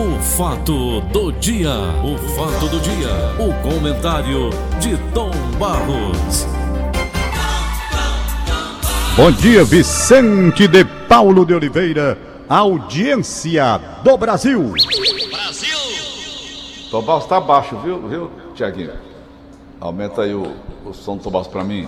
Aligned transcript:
O 0.00 0.18
fato 0.22 1.02
do 1.12 1.30
dia, 1.30 1.74
o 2.02 2.16
fato 2.34 2.68
do 2.70 2.80
dia, 2.80 3.10
o 3.38 3.52
comentário 3.62 4.48
de 4.80 4.96
Tom 5.12 5.30
Barros. 5.58 6.46
Bom 9.14 9.30
dia, 9.30 9.62
Vicente 9.62 10.66
de 10.66 10.86
Paulo 11.06 11.44
de 11.44 11.52
Oliveira, 11.52 12.16
audiência 12.48 13.78
do 14.02 14.16
Brasil. 14.16 14.72
Tom 16.90 17.02
Barros 17.02 17.26
tá 17.26 17.38
baixo, 17.38 17.76
viu, 17.84 18.08
viu, 18.08 18.30
Tiaguinho? 18.54 18.94
Aumenta 19.78 20.22
aí 20.22 20.32
o, 20.32 20.54
o 20.86 20.94
som 20.94 21.18
do 21.18 21.22
Tom 21.24 21.30
Barros 21.30 21.48
pra 21.48 21.62
mim. 21.62 21.86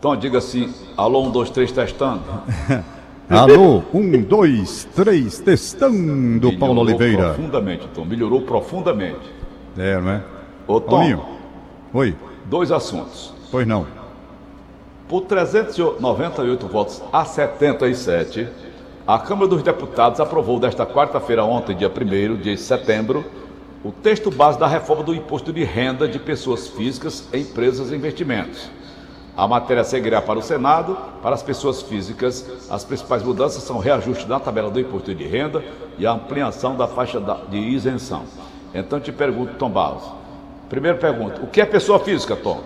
Tom, 0.00 0.16
diga 0.16 0.38
assim, 0.38 0.72
alô, 0.96 1.24
um, 1.24 1.30
dois, 1.30 1.50
três, 1.50 1.70
testando. 1.70 2.22
Alô, 3.28 3.82
um, 3.94 4.20
dois, 4.20 4.86
três, 4.94 5.38
testando, 5.38 6.52
Paulo 6.58 6.74
Melhorou 6.74 6.84
Oliveira. 6.84 7.34
Profundamente, 7.34 7.88
Tom, 7.94 8.04
melhorou 8.04 8.42
profundamente. 8.42 9.30
É, 9.78 9.98
não 9.98 10.10
é? 10.10 10.22
Ô, 10.66 10.80
Tom, 10.80 10.90
Paulinho, 10.90 11.24
oi, 11.94 12.14
dois 12.44 12.70
assuntos. 12.70 13.32
pois 13.50 13.66
não. 13.66 13.86
Por 15.08 15.22
398 15.22 16.66
votos 16.66 17.02
a 17.12 17.24
77, 17.24 18.48
a 19.06 19.18
Câmara 19.18 19.48
dos 19.48 19.62
Deputados 19.62 20.20
aprovou 20.20 20.58
desta 20.58 20.84
quarta-feira, 20.84 21.44
ontem, 21.44 21.76
dia 21.76 21.90
1 21.90 22.36
de 22.36 22.56
setembro, 22.56 23.24
o 23.84 23.90
texto 23.90 24.30
base 24.30 24.58
da 24.58 24.66
reforma 24.66 25.02
do 25.02 25.14
imposto 25.14 25.52
de 25.52 25.64
renda 25.64 26.06
de 26.06 26.18
pessoas 26.18 26.68
físicas, 26.68 27.28
empresas 27.32 27.90
e 27.90 27.96
investimentos. 27.96 28.70
A 29.36 29.48
matéria 29.48 29.82
seguirá 29.82 30.20
para 30.20 30.38
o 30.38 30.42
Senado. 30.42 30.96
Para 31.22 31.34
as 31.34 31.42
pessoas 31.42 31.80
físicas, 31.82 32.46
as 32.70 32.84
principais 32.84 33.22
mudanças 33.22 33.62
são 33.62 33.76
o 33.76 33.80
reajuste 33.80 34.28
na 34.28 34.38
tabela 34.38 34.70
do 34.70 34.78
imposto 34.78 35.14
de 35.14 35.24
renda 35.24 35.64
e 35.98 36.06
a 36.06 36.12
ampliação 36.12 36.76
da 36.76 36.86
faixa 36.86 37.18
da- 37.18 37.40
de 37.48 37.56
isenção. 37.58 38.24
Então 38.74 39.00
te 39.00 39.10
pergunto, 39.12 39.54
Tom 39.54 39.70
Barros. 39.70 40.04
Primeira 40.68 40.98
pergunta: 40.98 41.40
o 41.42 41.46
que 41.46 41.60
é 41.60 41.64
pessoa 41.66 41.98
física, 41.98 42.36
Tom? 42.36 42.62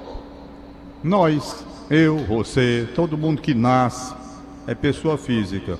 Nós, 1.02 1.64
eu, 1.88 2.18
você, 2.18 2.88
todo 2.94 3.16
mundo 3.16 3.40
que 3.40 3.54
nasce 3.54 4.14
é 4.66 4.74
pessoa 4.74 5.16
física. 5.16 5.78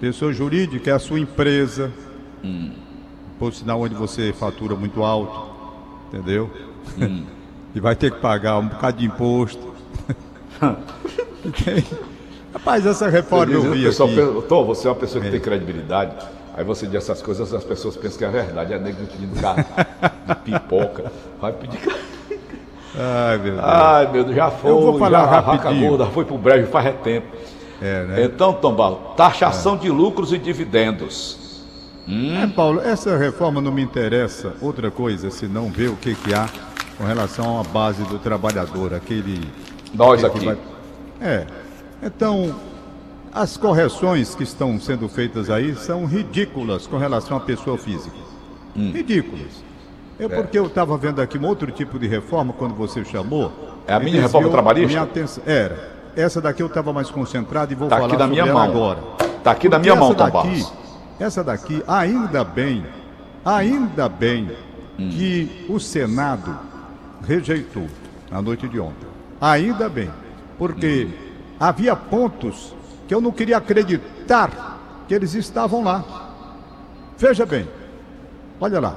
Pessoa 0.00 0.32
jurídica 0.32 0.90
é 0.90 0.94
a 0.94 0.98
sua 1.00 1.18
empresa. 1.18 1.92
Por 3.38 3.52
sinal 3.52 3.80
onde 3.80 3.94
você 3.94 4.32
fatura 4.32 4.76
muito 4.76 5.02
alto, 5.02 5.50
entendeu? 6.08 6.48
e 7.74 7.80
vai 7.80 7.96
ter 7.96 8.12
que 8.12 8.20
pagar 8.20 8.58
um 8.58 8.68
bocado 8.68 8.98
de 8.98 9.06
imposto. 9.06 9.69
Rapaz, 12.52 12.84
essa 12.84 13.08
reforma 13.08 13.52
eu 13.52 13.60
Diz, 13.60 13.70
o 13.70 13.72
vi 13.72 13.84
pessoal 13.84 14.08
aqui. 14.08 14.48
Tom, 14.48 14.64
você 14.64 14.86
é 14.86 14.90
uma 14.90 14.96
pessoa 14.96 15.22
que 15.24 15.30
tem 15.30 15.40
credibilidade. 15.40 16.14
Aí 16.56 16.64
você 16.64 16.86
diz 16.86 16.96
essas 16.96 17.22
coisas, 17.22 17.54
as 17.54 17.64
pessoas 17.64 17.96
pensam 17.96 18.18
que 18.18 18.24
é 18.24 18.28
verdade. 18.28 18.72
É 18.74 18.78
nego 18.78 19.06
pedindo 19.06 19.40
carro 19.40 19.64
de 20.26 20.34
pipoca. 20.36 21.12
Vai 21.40 21.52
pedir. 21.52 21.78
Ai, 22.98 23.38
meu 23.38 23.52
Deus. 23.52 23.64
Ai, 23.64 24.12
meu 24.12 24.24
Deus, 24.24 24.36
já 24.36 24.50
foi. 24.50 24.70
Eu 24.70 24.80
vou 24.80 24.98
falar 24.98 25.26
já, 25.26 25.40
rapidinho. 25.40 25.88
gorda 25.88 26.06
foi 26.06 26.24
pro 26.24 26.36
breve 26.36 26.66
faz 26.66 26.86
é 26.86 26.92
tempo. 26.92 27.28
É, 27.80 28.04
né? 28.04 28.24
Então, 28.24 28.52
Tom 28.52 28.74
Barros, 28.74 28.98
taxação 29.16 29.76
de 29.76 29.88
lucros 29.88 30.32
e 30.32 30.38
dividendos. 30.38 31.38
É, 32.42 32.46
Paulo, 32.48 32.80
essa 32.80 33.16
reforma 33.16 33.60
não 33.60 33.70
me 33.70 33.82
interessa 33.82 34.54
outra 34.60 34.90
coisa, 34.90 35.30
senão 35.30 35.70
ver 35.70 35.88
o 35.88 35.96
que, 35.96 36.14
que 36.14 36.34
há 36.34 36.48
com 36.98 37.04
relação 37.04 37.60
à 37.60 37.62
base 37.62 38.02
do 38.04 38.18
trabalhador, 38.18 38.92
aquele. 38.92 39.40
Nós 39.94 40.22
aqui. 40.24 40.44
vai- 40.44 40.58
É. 41.20 41.46
Então, 42.02 42.54
as 43.32 43.56
correções 43.56 44.34
que 44.34 44.42
estão 44.42 44.78
sendo 44.80 45.08
feitas 45.08 45.50
aí 45.50 45.74
são 45.76 46.04
ridículas 46.06 46.86
com 46.86 46.96
relação 46.96 47.36
à 47.36 47.40
pessoa 47.40 47.76
física. 47.76 48.16
Hum. 48.76 48.92
Ridículas. 48.92 49.62
É 50.18 50.28
porque 50.28 50.58
eu 50.58 50.66
estava 50.66 50.96
vendo 50.98 51.20
aqui 51.20 51.38
um 51.38 51.46
outro 51.46 51.70
tipo 51.72 51.98
de 51.98 52.06
reforma 52.06 52.52
quando 52.52 52.74
você 52.74 53.04
chamou. 53.04 53.50
É 53.86 53.94
a 53.94 53.98
desviou 53.98 54.22
reforma 54.22 54.48
trabalhista? 54.50 54.88
Minha 54.88 55.02
atenção. 55.02 55.42
Era. 55.46 55.90
Essa 56.14 56.40
daqui 56.40 56.62
eu 56.62 56.66
estava 56.66 56.92
mais 56.92 57.10
concentrado 57.10 57.72
e 57.72 57.74
vou 57.74 57.88
Tá 57.88 57.96
falar 57.96 58.08
aqui 58.08 58.16
na 58.16 58.24
sobre 58.26 58.42
minha 58.42 58.52
mão. 58.52 58.62
agora. 58.62 58.98
Tá 59.42 59.52
aqui 59.52 59.68
Porque 59.68 59.80
minha 59.82 59.96
mão, 59.96 60.12
daqui, 60.12 60.30
Barros. 60.32 60.72
essa 61.18 61.42
daqui, 61.42 61.82
ainda 61.88 62.44
bem, 62.44 62.84
ainda 63.44 64.08
bem 64.08 64.50
Hum. 64.98 65.08
que 65.08 65.64
o 65.68 65.78
Senado 65.80 66.54
rejeitou 67.26 67.86
na 68.30 68.42
noite 68.42 68.68
de 68.68 68.78
ontem. 68.78 69.08
Ainda 69.40 69.88
bem, 69.88 70.10
porque 70.58 71.08
havia 71.58 71.96
pontos 71.96 72.74
que 73.08 73.14
eu 73.14 73.20
não 73.20 73.32
queria 73.32 73.56
acreditar 73.56 74.78
que 75.08 75.14
eles 75.14 75.34
estavam 75.34 75.82
lá. 75.82 76.04
Veja 77.16 77.46
bem, 77.46 77.66
olha 78.60 78.78
lá. 78.80 78.96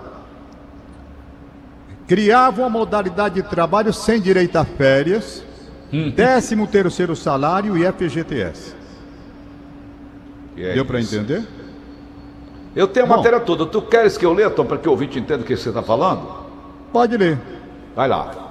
Criavam 2.08 2.66
a 2.66 2.70
modalidade 2.70 3.36
de 3.36 3.44
trabalho 3.44 3.94
sem 3.94 4.20
direito 4.22 4.58
a 4.58 4.66
férias, 4.66 5.44
Hum. 5.92 6.10
décimo 6.10 6.68
terceiro 6.68 7.16
salário 7.16 7.78
e 7.78 7.86
FGTS. 7.86 8.76
É 10.58 10.74
Deu 10.74 10.86
para 10.86 11.00
entender? 11.00 11.44
Eu 12.76 12.88
tenho 12.88 13.06
a 13.06 13.10
Bom. 13.10 13.18
matéria 13.18 13.40
toda. 13.40 13.66
Tu 13.68 13.82
queres 13.84 14.18
que 14.18 14.26
eu 14.26 14.34
leia, 14.34 14.50
Tom, 14.50 14.66
para 14.66 14.78
que 14.78 14.88
o 14.88 14.92
ouvinte 14.92 15.20
entenda 15.20 15.44
o 15.44 15.46
que 15.46 15.56
você 15.56 15.70
está 15.70 15.82
falando? 15.84 16.28
Pode 16.92 17.16
ler. 17.16 17.40
Vai 17.96 18.08
lá. 18.08 18.43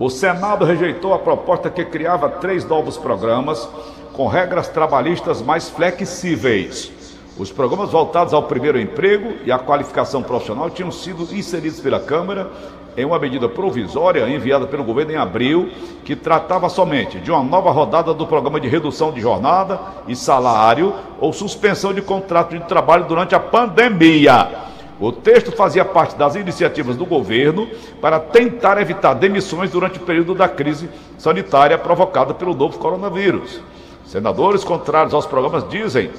O 0.00 0.08
Senado 0.08 0.64
rejeitou 0.64 1.12
a 1.12 1.18
proposta 1.18 1.68
que 1.68 1.84
criava 1.84 2.26
três 2.26 2.64
novos 2.64 2.96
programas 2.96 3.68
com 4.14 4.26
regras 4.26 4.66
trabalhistas 4.66 5.42
mais 5.42 5.68
flexíveis. 5.68 6.90
Os 7.36 7.52
programas 7.52 7.90
voltados 7.90 8.32
ao 8.32 8.44
primeiro 8.44 8.80
emprego 8.80 9.34
e 9.44 9.52
à 9.52 9.58
qualificação 9.58 10.22
profissional 10.22 10.70
tinham 10.70 10.90
sido 10.90 11.28
inseridos 11.36 11.80
pela 11.80 12.00
Câmara 12.00 12.50
em 12.96 13.04
uma 13.04 13.18
medida 13.18 13.46
provisória 13.46 14.26
enviada 14.26 14.66
pelo 14.66 14.84
governo 14.84 15.12
em 15.12 15.16
abril, 15.16 15.70
que 16.02 16.16
tratava 16.16 16.70
somente 16.70 17.20
de 17.20 17.30
uma 17.30 17.42
nova 17.42 17.70
rodada 17.70 18.14
do 18.14 18.26
programa 18.26 18.58
de 18.58 18.68
redução 18.68 19.12
de 19.12 19.20
jornada 19.20 19.78
e 20.08 20.16
salário 20.16 20.94
ou 21.20 21.30
suspensão 21.30 21.92
de 21.92 22.00
contrato 22.00 22.56
de 22.58 22.64
trabalho 22.64 23.04
durante 23.04 23.34
a 23.34 23.40
pandemia. 23.40 24.70
O 25.00 25.10
texto 25.10 25.50
fazia 25.50 25.84
parte 25.84 26.14
das 26.14 26.36
iniciativas 26.36 26.94
do 26.94 27.06
governo 27.06 27.66
para 28.02 28.20
tentar 28.20 28.78
evitar 28.78 29.14
demissões 29.14 29.70
durante 29.70 29.98
o 29.98 30.02
período 30.02 30.34
da 30.34 30.46
crise 30.46 30.90
sanitária 31.16 31.78
provocada 31.78 32.34
pelo 32.34 32.54
novo 32.54 32.78
coronavírus. 32.78 33.62
Senadores 34.04 34.62
contrários 34.62 35.14
aos 35.14 35.24
programas 35.24 35.66
dizem 35.70 36.10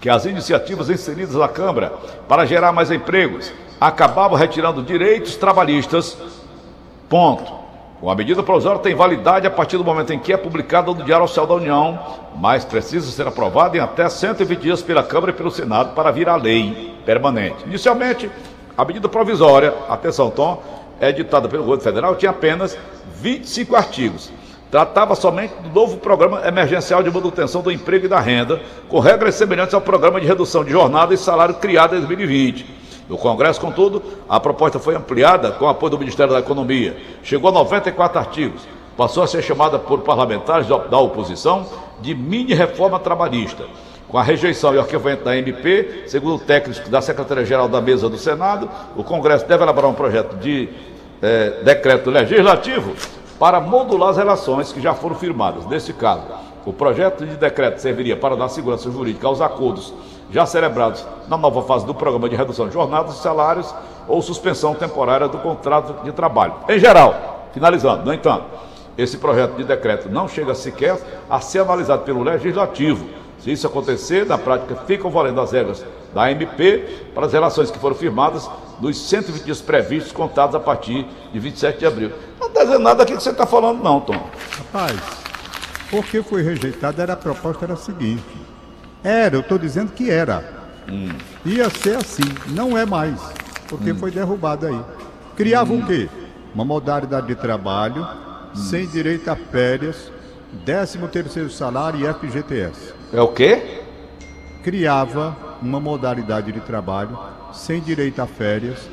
que 0.00 0.08
as 0.08 0.24
iniciativas 0.24 0.88
inseridas 0.88 1.34
na 1.34 1.46
Câmara 1.48 1.92
para 2.26 2.46
gerar 2.46 2.72
mais 2.72 2.90
empregos 2.90 3.52
acabavam 3.78 4.38
retirando 4.38 4.82
direitos 4.82 5.36
trabalhistas. 5.36 6.16
Ponto. 7.08 7.61
Uma 8.02 8.16
medida 8.16 8.42
provisória 8.42 8.80
tem 8.80 8.96
validade 8.96 9.46
a 9.46 9.50
partir 9.50 9.76
do 9.76 9.84
momento 9.84 10.12
em 10.12 10.18
que 10.18 10.32
é 10.32 10.36
publicada 10.36 10.92
no 10.92 11.04
Diário 11.04 11.24
Oficial 11.24 11.46
da 11.46 11.54
União, 11.54 11.96
mas 12.34 12.64
precisa 12.64 13.08
ser 13.08 13.28
aprovada 13.28 13.76
em 13.76 13.80
até 13.80 14.08
120 14.08 14.58
dias 14.58 14.82
pela 14.82 15.04
Câmara 15.04 15.30
e 15.30 15.34
pelo 15.34 15.52
Senado 15.52 15.94
para 15.94 16.10
virar 16.10 16.34
lei 16.34 16.96
permanente. 17.06 17.62
Inicialmente, 17.64 18.28
a 18.76 18.84
medida 18.84 19.08
provisória, 19.08 19.72
atenção 19.88 20.30
Tom, 20.30 20.60
é 21.00 21.10
editada 21.10 21.48
pelo 21.48 21.62
governo 21.62 21.84
federal, 21.84 22.16
tinha 22.16 22.32
apenas 22.32 22.76
25 23.20 23.76
artigos. 23.76 24.32
Tratava 24.68 25.14
somente 25.14 25.54
do 25.62 25.68
novo 25.68 25.98
programa 25.98 26.44
emergencial 26.44 27.04
de 27.04 27.10
manutenção 27.10 27.62
do 27.62 27.70
emprego 27.70 28.06
e 28.06 28.08
da 28.08 28.18
renda, 28.18 28.60
com 28.88 28.98
regras 28.98 29.36
semelhantes 29.36 29.74
ao 29.74 29.80
programa 29.80 30.20
de 30.20 30.26
redução 30.26 30.64
de 30.64 30.72
jornada 30.72 31.14
e 31.14 31.16
salário 31.16 31.54
criado 31.54 31.94
em 31.94 32.00
2020. 32.00 32.81
No 33.08 33.18
Congresso, 33.18 33.60
contudo, 33.60 34.02
a 34.28 34.38
proposta 34.38 34.78
foi 34.78 34.94
ampliada 34.94 35.52
com 35.52 35.64
o 35.64 35.68
apoio 35.68 35.90
do 35.90 35.98
Ministério 35.98 36.32
da 36.32 36.40
Economia. 36.40 36.96
Chegou 37.22 37.50
a 37.50 37.52
94 37.52 38.18
artigos. 38.18 38.62
Passou 38.96 39.22
a 39.22 39.26
ser 39.26 39.42
chamada 39.42 39.78
por 39.78 40.00
parlamentares 40.00 40.66
da 40.66 40.98
oposição 40.98 41.66
de 42.00 42.14
mini-reforma 42.14 42.98
trabalhista. 42.98 43.64
Com 44.08 44.18
a 44.18 44.22
rejeição 44.22 44.74
e 44.74 44.78
arquivamento 44.78 45.24
da 45.24 45.36
MP, 45.36 46.04
segundo 46.06 46.38
técnicos 46.44 46.86
da 46.88 47.00
Secretaria-Geral 47.00 47.68
da 47.68 47.80
Mesa 47.80 48.10
do 48.10 48.18
Senado, 48.18 48.68
o 48.94 49.02
Congresso 49.02 49.46
deve 49.46 49.62
elaborar 49.62 49.90
um 49.90 49.94
projeto 49.94 50.36
de 50.36 50.68
eh, 51.22 51.60
decreto 51.64 52.10
legislativo 52.10 52.94
para 53.38 53.60
modular 53.60 54.10
as 54.10 54.18
relações 54.18 54.72
que 54.72 54.80
já 54.80 54.92
foram 54.92 55.16
firmadas. 55.16 55.66
Neste 55.66 55.92
caso, 55.94 56.22
o 56.66 56.72
projeto 56.72 57.24
de 57.24 57.36
decreto 57.36 57.78
serviria 57.78 58.16
para 58.16 58.36
dar 58.36 58.48
segurança 58.48 58.90
jurídica 58.90 59.26
aos 59.26 59.40
acordos 59.40 59.94
já 60.32 60.46
celebrados 60.46 61.06
na 61.28 61.36
nova 61.36 61.62
fase 61.62 61.86
do 61.86 61.94
programa 61.94 62.28
de 62.28 62.34
redução 62.34 62.66
de 62.66 62.72
jornadas 62.72 63.14
salários 63.16 63.72
ou 64.08 64.20
suspensão 64.22 64.74
temporária 64.74 65.28
do 65.28 65.38
contrato 65.38 66.02
de 66.02 66.10
trabalho. 66.10 66.54
Em 66.68 66.78
geral, 66.78 67.48
finalizando, 67.52 68.04
no 68.04 68.12
entanto, 68.12 68.44
esse 68.96 69.18
projeto 69.18 69.54
de 69.56 69.64
decreto 69.64 70.08
não 70.08 70.26
chega 70.26 70.54
sequer 70.54 70.98
a 71.28 71.40
ser 71.40 71.60
analisado 71.60 72.02
pelo 72.02 72.22
Legislativo. 72.22 73.06
Se 73.38 73.52
isso 73.52 73.66
acontecer, 73.66 74.24
na 74.24 74.38
prática 74.38 74.74
ficam 74.86 75.10
valendo 75.10 75.40
as 75.40 75.52
regras 75.52 75.84
da 76.14 76.30
MP 76.30 77.10
para 77.14 77.26
as 77.26 77.32
relações 77.32 77.70
que 77.70 77.78
foram 77.78 77.96
firmadas 77.96 78.48
nos 78.80 78.98
120 79.08 79.44
dias 79.44 79.60
previstos, 79.60 80.12
contados 80.12 80.54
a 80.54 80.60
partir 80.60 81.06
de 81.32 81.38
27 81.38 81.78
de 81.78 81.86
abril. 81.86 82.12
Não 82.40 82.48
está 82.48 82.62
dizendo 82.64 82.80
nada 82.80 83.02
aqui 83.02 83.16
que 83.16 83.22
você 83.22 83.30
está 83.30 83.46
falando, 83.46 83.82
não, 83.82 84.00
Tom. 84.00 84.20
Rapaz, 84.58 85.00
porque 85.90 86.22
foi 86.22 86.42
rejeitada, 86.42 87.02
era 87.02 87.14
a 87.14 87.16
proposta 87.16 87.64
era 87.64 87.74
a 87.74 87.76
seguinte. 87.76 88.41
Era, 89.02 89.36
eu 89.36 89.40
estou 89.40 89.58
dizendo 89.58 89.92
que 89.92 90.10
era. 90.10 90.44
ia 91.44 91.68
ser 91.70 91.96
assim. 91.96 92.22
Não 92.48 92.76
é 92.76 92.84
mais, 92.86 93.20
porque 93.68 93.92
hum. 93.92 93.96
foi 93.96 94.10
derrubado 94.10 94.66
aí. 94.66 94.80
Criava 95.36 95.72
hum. 95.72 95.80
o 95.80 95.86
quê? 95.86 96.08
Uma 96.54 96.64
modalidade 96.64 97.26
de 97.26 97.34
trabalho 97.34 98.02
hum. 98.02 98.56
sem 98.56 98.86
direito 98.86 99.28
a 99.28 99.36
férias, 99.36 100.12
13 100.64 100.98
terceiro 101.08 101.50
salário 101.50 102.00
e 102.00 102.12
FGTS. 102.12 102.94
É 103.12 103.20
o 103.20 103.28
quê? 103.28 103.82
Criava 104.62 105.36
uma 105.60 105.80
modalidade 105.80 106.52
de 106.52 106.60
trabalho 106.60 107.18
sem 107.52 107.80
direito 107.80 108.20
a 108.20 108.26
férias, 108.26 108.88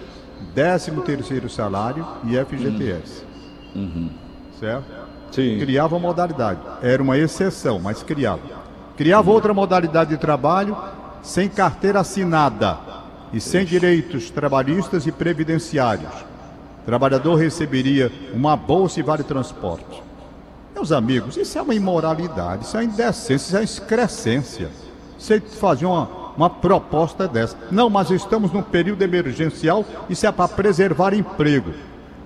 13 0.56 0.92
terceiro 1.02 1.50
salário 1.50 2.06
e 2.26 2.36
FGTS. 2.38 3.24
Hum. 3.76 3.82
Uhum. 3.82 4.10
Certo? 4.60 4.86
Sim. 5.32 5.60
Criava 5.60 5.96
uma 5.96 6.08
modalidade. 6.08 6.60
Era 6.82 7.02
uma 7.02 7.18
exceção, 7.18 7.80
mas 7.80 8.02
criava. 8.04 8.59
Criava 9.00 9.32
outra 9.32 9.54
modalidade 9.54 10.10
de 10.10 10.18
trabalho 10.18 10.78
sem 11.24 11.48
carteira 11.48 12.02
assinada 12.02 12.78
e 13.32 13.40
sem 13.40 13.64
direitos 13.64 14.30
trabalhistas 14.30 15.08
e 15.08 15.12
previdenciários. 15.14 16.12
O 16.82 16.86
trabalhador 16.86 17.36
receberia 17.36 18.12
uma 18.34 18.58
bolsa 18.58 19.00
e 19.00 19.04
vale 19.04 19.24
transporte. 19.24 20.04
Meus 20.76 20.92
amigos, 20.92 21.38
isso 21.38 21.58
é 21.58 21.62
uma 21.62 21.74
imoralidade, 21.74 22.66
isso 22.66 22.76
é 22.76 22.82
uma 22.82 22.88
indecência, 22.88 23.36
isso 23.36 23.56
é 23.56 23.60
uma 23.60 23.64
excrescência. 23.64 24.70
Você 25.18 25.40
fazer 25.40 25.86
uma, 25.86 26.10
uma 26.36 26.50
proposta 26.50 27.26
dessa. 27.26 27.56
Não, 27.72 27.90
mas 27.90 28.12
estamos 28.12 28.52
num 28.52 28.62
período 28.62 29.02
emergencial, 29.02 29.86
isso 30.10 30.28
é 30.28 30.32
para 30.34 30.50
preservar 30.50 31.14
emprego. 31.14 31.72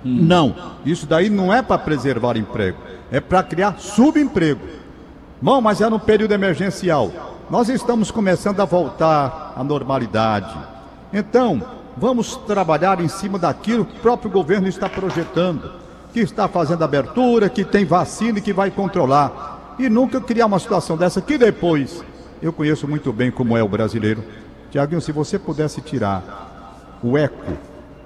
Hum. 0.04 0.24
Não, 0.24 0.56
isso 0.84 1.06
daí 1.06 1.30
não 1.30 1.54
é 1.54 1.62
para 1.62 1.78
preservar 1.78 2.36
emprego, 2.36 2.80
é 3.12 3.20
para 3.20 3.44
criar 3.44 3.78
subemprego. 3.78 4.82
Bom, 5.44 5.60
mas 5.60 5.82
é 5.82 5.90
no 5.90 6.00
período 6.00 6.32
emergencial. 6.32 7.12
Nós 7.50 7.68
estamos 7.68 8.10
começando 8.10 8.62
a 8.62 8.66
voltar 8.66 9.52
à 9.58 9.62
normalidade. 9.62 10.58
Então, 11.12 11.62
vamos 11.98 12.38
trabalhar 12.38 13.02
em 13.02 13.10
cima 13.10 13.38
daquilo 13.38 13.84
que 13.84 13.98
o 13.98 14.00
próprio 14.00 14.32
governo 14.32 14.70
está 14.70 14.88
projetando, 14.88 15.70
que 16.14 16.22
está 16.22 16.48
fazendo 16.48 16.86
abertura, 16.86 17.50
que 17.50 17.66
tem 17.66 17.84
vacina 17.84 18.40
e 18.40 18.42
que 18.42 18.54
vai 18.54 18.72
controlar. 18.72 19.76
E 19.78 19.90
nunca 19.90 20.22
criar 20.22 20.46
uma 20.46 20.60
situação 20.60 20.96
dessa 20.96 21.22
que 21.22 21.38
depois, 21.38 22.02
eu 22.42 22.54
conheço 22.54 22.88
muito 22.88 23.12
bem 23.12 23.30
como 23.30 23.58
é 23.58 23.62
o 23.62 23.68
brasileiro. 23.68 24.24
Tiaguinho, 24.72 25.02
se 25.02 25.12
você 25.12 25.38
pudesse 25.38 25.82
tirar 25.82 26.98
o 27.04 27.18
eco, 27.18 27.52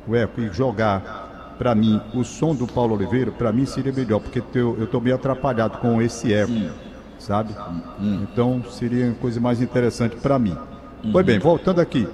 o 0.08 0.16
eco 0.16 0.42
e 0.42 0.52
jogar 0.52 1.54
para 1.60 1.76
mim 1.76 2.02
o 2.16 2.24
som 2.24 2.56
do 2.56 2.66
Paulo 2.66 2.96
Oliveira, 2.96 3.30
para 3.30 3.52
mim 3.52 3.68
seria 3.68 3.94
melhor, 3.94 4.22
porque 4.22 4.42
eu 4.58 4.84
estou 4.84 5.00
meio 5.00 5.16
atrapalhado 5.16 5.78
com 5.78 6.02
esse 6.02 6.34
eco. 6.34 6.52
Hum 6.52 6.87
sabe? 7.20 7.54
Hum. 8.00 8.26
Então 8.32 8.64
seria 8.70 9.16
coisa 9.20 9.40
mais 9.40 9.62
interessante 9.62 10.16
para 10.16 10.38
mim. 10.38 10.56
Uhum. 11.04 11.12
Pois 11.12 11.26
bem, 11.26 11.40
voltando 11.40 11.80
aqui. 11.80 12.08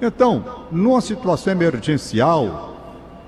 Então, 0.00 0.44
numa 0.70 1.00
situação 1.00 1.52
emergencial, 1.52 2.76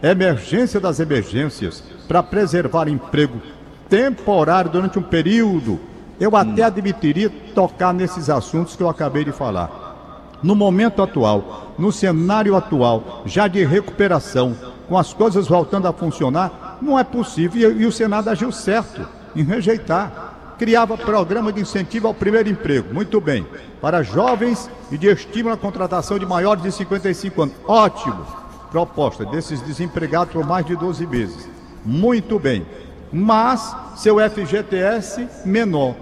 emergência 0.03 0.81
das 0.81 1.01
emergências, 1.01 1.83
para 2.09 2.23
preservar 2.23 2.89
emprego 2.89 3.41
temporário 3.89 4.71
durante 4.71 4.99
um 4.99 5.03
período, 5.03 5.79
eu 6.19 6.31
hum. 6.33 6.37
até 6.37 6.63
admitiria 6.63 7.31
tocar 7.55 7.93
nesses 7.93 8.29
assuntos 8.29 8.77
que 8.77 8.83
eu 8.83 8.89
acabei 8.89 9.25
de 9.25 9.33
falar. 9.33 10.39
No 10.43 10.55
momento 10.55 11.03
atual, 11.03 11.73
no 11.79 11.91
cenário 11.91 12.55
atual, 12.55 13.23
já 13.25 13.49
de 13.49 13.65
recuperação, 13.65 14.55
com 14.89 14.99
as 14.99 15.13
coisas 15.13 15.49
voltando 15.49 15.89
a 15.89 15.93
funcionar, 15.93 16.79
não 16.83 16.99
é 16.99 17.05
possível. 17.05 17.73
E, 17.73 17.83
e 17.83 17.87
o 17.87 17.93
Senado 17.93 18.29
agiu 18.29 18.53
certo 18.53 19.09
em 19.35 19.43
rejeitar 19.43 20.34
criava 20.65 20.97
programa 20.97 21.53
de 21.53 21.61
incentivo 21.61 22.09
ao 22.09 22.15
primeiro 22.15 22.49
emprego. 22.49 22.95
Muito 22.95 23.21
bem. 23.21 23.47
Para 23.83 24.03
jovens 24.03 24.71
e 24.91 24.97
de 24.97 25.09
estímulo 25.09 25.55
à 25.55 25.59
contratação 25.59 26.19
de 26.19 26.25
maiores 26.25 26.63
de 26.63 26.73
55 26.73 27.43
anos. 27.43 27.55
Ótimo. 27.69 28.27
Proposta 28.71 29.27
desses 29.27 29.61
desempregados 29.61 30.33
por 30.33 30.43
mais 30.47 30.65
de 30.65 30.75
12 30.75 31.07
meses. 31.07 31.51
Muito 31.85 32.39
bem. 32.39 32.67
Mas 33.13 33.77
seu 33.95 34.17
FGTS 34.19 35.29
menor. 35.45 35.95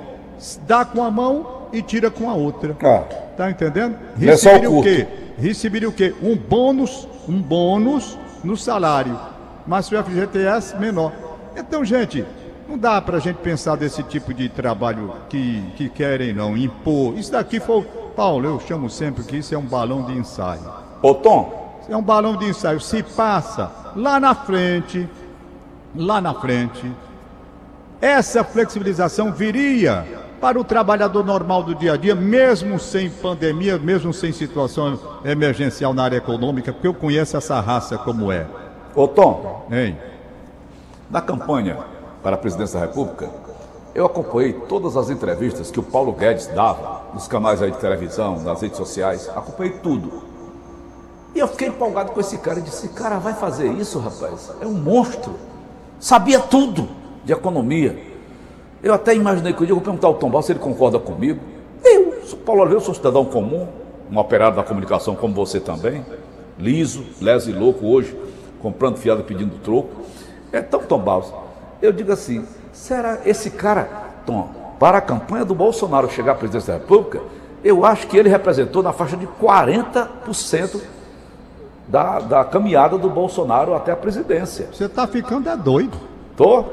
Dá 0.64 0.84
com 0.84 1.02
a 1.02 1.10
mão 1.10 1.66
e 1.72 1.82
tira 1.82 2.08
com 2.08 2.30
a 2.30 2.34
outra. 2.34 2.76
Ah. 2.84 3.02
Tá 3.36 3.50
entendendo? 3.50 3.96
É 4.16 4.26
Receberia 4.26 4.70
o, 4.70 4.78
o 4.78 4.82
quê? 4.84 5.08
Receberia 5.38 5.88
o 5.88 5.92
quê? 5.92 6.14
Um 6.22 6.36
bônus, 6.36 7.08
um 7.28 7.42
bônus 7.42 8.16
no 8.44 8.56
salário. 8.56 9.18
Mas 9.66 9.86
seu 9.86 10.00
FGTS 10.04 10.76
menor. 10.78 11.12
Então, 11.56 11.84
gente, 11.84 12.24
não 12.68 12.78
dá 12.78 13.00
para 13.00 13.16
a 13.16 13.20
gente 13.20 13.36
pensar 13.36 13.76
desse 13.76 14.02
tipo 14.02 14.32
de 14.32 14.48
trabalho 14.48 15.14
que, 15.28 15.62
que 15.76 15.88
querem, 15.88 16.32
não, 16.32 16.56
impor. 16.56 17.16
Isso 17.18 17.32
daqui 17.32 17.60
foi. 17.60 17.82
Paulo, 18.16 18.46
eu 18.46 18.60
chamo 18.60 18.90
sempre 18.90 19.24
que 19.24 19.38
isso 19.38 19.54
é 19.54 19.58
um 19.58 19.64
balão 19.64 20.02
de 20.02 20.12
ensaio. 20.12 20.62
Ô, 21.02 21.14
Tom. 21.14 21.60
É 21.88 21.96
um 21.96 22.02
balão 22.02 22.36
de 22.36 22.46
ensaio. 22.46 22.80
Se 22.80 23.02
passa 23.02 23.70
lá 23.96 24.20
na 24.20 24.34
frente, 24.34 25.08
lá 25.94 26.20
na 26.20 26.32
frente, 26.32 26.90
essa 28.00 28.44
flexibilização 28.44 29.32
viria 29.32 30.06
para 30.40 30.58
o 30.58 30.64
trabalhador 30.64 31.24
normal 31.24 31.62
do 31.62 31.74
dia 31.74 31.94
a 31.94 31.96
dia, 31.96 32.14
mesmo 32.14 32.78
sem 32.78 33.10
pandemia, 33.10 33.78
mesmo 33.78 34.12
sem 34.12 34.32
situação 34.32 34.98
emergencial 35.24 35.94
na 35.94 36.04
área 36.04 36.16
econômica, 36.16 36.72
porque 36.72 36.86
eu 36.86 36.94
conheço 36.94 37.36
essa 37.36 37.60
raça 37.60 37.98
como 37.98 38.30
é. 38.30 38.46
Ô 38.94 39.06
Tom, 39.06 39.66
hein? 39.70 39.96
Na 41.10 41.20
campanha 41.20 41.78
para 42.22 42.36
a 42.36 42.38
presidência 42.38 42.78
da 42.78 42.86
República, 42.86 43.28
eu 43.94 44.06
acompanhei 44.06 44.52
todas 44.52 44.96
as 44.96 45.10
entrevistas 45.10 45.70
que 45.70 45.78
o 45.78 45.82
Paulo 45.82 46.12
Guedes 46.12 46.46
dava 46.46 47.02
nos 47.12 47.26
canais 47.28 47.60
aí 47.60 47.70
de 47.70 47.78
televisão, 47.78 48.40
nas 48.40 48.62
redes 48.62 48.78
sociais, 48.78 49.28
acompanhei 49.34 49.72
tudo. 49.82 50.22
E 51.34 51.38
eu 51.38 51.48
fiquei 51.48 51.68
empolgado 51.68 52.12
com 52.12 52.20
esse 52.20 52.38
cara 52.38 52.58
e 52.58 52.62
disse: 52.62 52.88
cara, 52.88 53.18
vai 53.18 53.34
fazer 53.34 53.70
isso, 53.72 53.98
rapaz? 53.98 54.52
É 54.60 54.66
um 54.66 54.72
monstro. 54.72 55.34
Sabia 55.98 56.40
tudo 56.40 56.88
de 57.24 57.32
economia. 57.32 58.12
Eu 58.82 58.92
até 58.94 59.14
imaginei 59.14 59.52
que 59.52 59.62
eu 59.62 59.68
vou 59.68 59.80
perguntar 59.80 60.08
ao 60.08 60.14
Tom 60.14 60.42
se 60.42 60.52
ele 60.52 60.58
concorda 60.58 60.98
comigo. 60.98 61.40
Eu, 61.84 62.14
Paulo 62.44 62.62
Oliveira, 62.62 62.84
sou 62.84 62.94
cidadão 62.94 63.24
comum, 63.24 63.68
um 64.10 64.18
operário 64.18 64.56
da 64.56 64.62
comunicação 64.62 65.14
como 65.14 65.34
você 65.34 65.60
também, 65.60 66.04
liso, 66.58 67.04
leso 67.20 67.50
e 67.50 67.52
louco 67.52 67.86
hoje, 67.86 68.16
comprando 68.60 68.96
fiado 68.96 69.22
pedindo 69.22 69.58
troco. 69.58 69.90
Então, 70.52 70.80
Tom 70.80 70.98
Balsa, 70.98 71.32
eu 71.82 71.92
digo 71.92 72.12
assim: 72.12 72.46
será 72.72 73.18
esse 73.26 73.50
cara, 73.50 73.88
Tom, 74.24 74.62
para 74.78 74.98
a 74.98 75.00
campanha 75.00 75.44
do 75.44 75.54
Bolsonaro 75.54 76.10
chegar 76.10 76.32
à 76.32 76.34
presidência 76.34 76.72
da 76.72 76.78
República, 76.78 77.20
eu 77.62 77.84
acho 77.84 78.06
que 78.06 78.16
ele 78.16 78.28
representou 78.28 78.82
na 78.82 78.92
faixa 78.92 79.16
de 79.16 79.26
40% 79.26 80.80
da, 81.86 82.20
da 82.20 82.44
caminhada 82.44 82.96
do 82.96 83.10
Bolsonaro 83.10 83.74
até 83.74 83.92
a 83.92 83.96
presidência. 83.96 84.68
Você 84.72 84.84
está 84.86 85.06
ficando 85.06 85.48
é 85.48 85.56
doido. 85.56 85.96
Tô? 86.36 86.64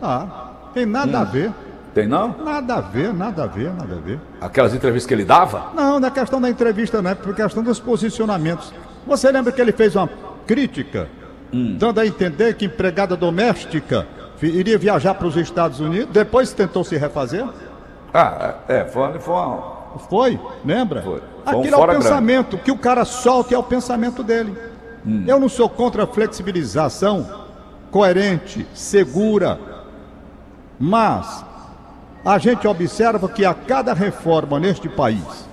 Tá. 0.00 0.70
Tem 0.74 0.84
nada 0.84 1.18
hum. 1.18 1.20
a 1.20 1.24
ver. 1.24 1.52
Tem 1.94 2.06
não? 2.06 2.34
Nada 2.42 2.76
a 2.76 2.80
ver, 2.80 3.12
nada 3.12 3.44
a 3.44 3.46
ver, 3.46 3.70
nada 3.74 3.96
a 3.96 3.98
ver. 3.98 4.18
Aquelas 4.40 4.72
entrevistas 4.74 5.06
que 5.06 5.12
ele 5.12 5.24
dava? 5.24 5.72
Não, 5.74 6.00
não 6.00 6.08
é 6.08 6.10
questão 6.10 6.40
da 6.40 6.48
entrevista, 6.48 7.02
não, 7.02 7.10
é 7.10 7.14
por 7.14 7.34
questão 7.34 7.62
dos 7.62 7.78
posicionamentos. 7.78 8.72
Você 9.06 9.30
lembra 9.30 9.52
que 9.52 9.60
ele 9.60 9.72
fez 9.72 9.94
uma 9.94 10.08
crítica, 10.46 11.08
hum. 11.52 11.76
dando 11.78 12.00
a 12.00 12.06
entender 12.06 12.54
que 12.54 12.64
empregada 12.64 13.14
doméstica 13.14 14.06
iria 14.48 14.78
viajar 14.78 15.14
para 15.14 15.26
os 15.26 15.36
Estados 15.36 15.80
Unidos, 15.80 16.08
depois 16.12 16.52
tentou 16.52 16.84
se 16.84 16.96
refazer? 16.96 17.46
Ah, 18.12 18.56
é, 18.68 18.84
foi, 18.84 19.18
foi 19.18 19.34
uma... 19.34 19.82
Foi, 20.08 20.40
lembra? 20.64 21.02
Foi. 21.02 21.20
foi 21.44 21.60
Aquilo 21.60 21.76
um 21.76 21.80
é 21.80 21.84
o 21.84 21.88
pensamento, 21.88 22.48
grande. 22.50 22.64
que 22.64 22.70
o 22.70 22.78
cara 22.78 23.04
solta 23.04 23.54
é 23.54 23.58
o 23.58 23.62
pensamento 23.62 24.22
dele. 24.22 24.56
Hum. 25.06 25.24
Eu 25.26 25.38
não 25.38 25.48
sou 25.48 25.68
contra 25.68 26.04
a 26.04 26.06
flexibilização 26.06 27.26
coerente, 27.90 28.66
segura, 28.74 29.58
mas 30.78 31.44
a 32.24 32.38
gente 32.38 32.66
observa 32.66 33.28
que 33.28 33.44
a 33.44 33.52
cada 33.52 33.92
reforma 33.92 34.58
neste 34.58 34.88
país, 34.88 35.48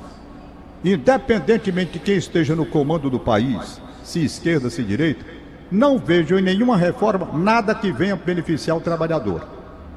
independentemente 0.84 1.94
de 1.94 2.00
quem 2.00 2.16
esteja 2.16 2.56
no 2.56 2.66
comando 2.66 3.10
do 3.10 3.20
país, 3.20 3.82
se 4.04 4.24
esquerda, 4.24 4.70
se 4.70 4.84
direita, 4.84 5.26
não 5.72 5.98
vejo 5.98 6.38
em 6.38 6.42
nenhuma 6.42 6.76
reforma 6.76 7.30
nada 7.34 7.76
que 7.76 7.92
venha 7.92 8.16
beneficiar 8.16 8.78
o 8.78 8.82
trabalhador. 8.82 9.46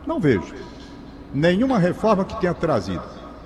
Não 0.07 0.21
vejo. 0.21 0.55
Nenhuma 1.33 1.79
reforma 1.79 2.25
que 2.25 2.39
tenha 2.41 2.53
trazido. 2.53 3.03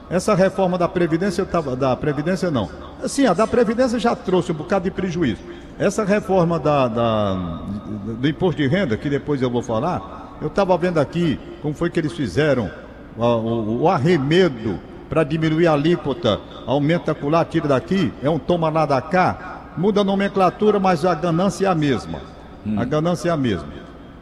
Essa 0.09 0.35
reforma 0.35 0.78
da 0.78 0.88
Previdência, 0.88 1.45
da 1.78 1.97
Previdência 1.97 2.50
não. 2.50 2.68
Sim, 3.06 3.26
a 3.26 3.35
da 3.35 3.47
Previdência 3.47 3.99
já 3.99 4.14
trouxe 4.14 4.52
um 4.52 4.54
bocado 4.54 4.85
de 4.85 4.90
prejuízo. 4.90 5.42
Essa 5.78 6.04
reforma 6.04 6.59
da, 6.59 6.88
da 6.88 7.35
do 8.18 8.28
imposto 8.28 8.62
de 8.62 8.68
renda, 8.68 8.97
que 8.97 9.11
depois 9.11 9.42
eu 9.42 9.50
vou 9.50 9.62
falar, 9.62 10.37
eu 10.40 10.49
estava 10.49 10.76
vendo 10.78 10.99
aqui 10.99 11.38
como 11.61 11.75
foi 11.75 11.90
que 11.90 11.99
eles 11.99 12.12
fizeram 12.12 12.71
o, 13.16 13.25
o, 13.25 13.83
o 13.83 13.88
arremedo 13.88 14.78
para 15.09 15.25
diminuir 15.25 15.66
a 15.66 15.73
alíquota, 15.73 16.40
aumenta 16.66 17.12
acolá, 17.12 17.45
tira 17.45 17.68
daqui, 17.68 18.12
é 18.23 18.30
um 18.30 18.38
toma 18.38 18.68
lá 18.68 18.87
da 18.87 19.00
cá, 19.00 19.55
muda 19.76 20.00
a 20.00 20.04
nomenclatura, 20.04 20.78
mas 20.78 21.04
a 21.04 21.14
ganância 21.14 21.66
é 21.66 21.68
a 21.68 21.75
mesma. 21.75 22.21
Hum. 22.66 22.80
A 22.80 22.85
ganância 22.85 23.28
é 23.28 23.33
a 23.33 23.37
mesma. 23.37 23.68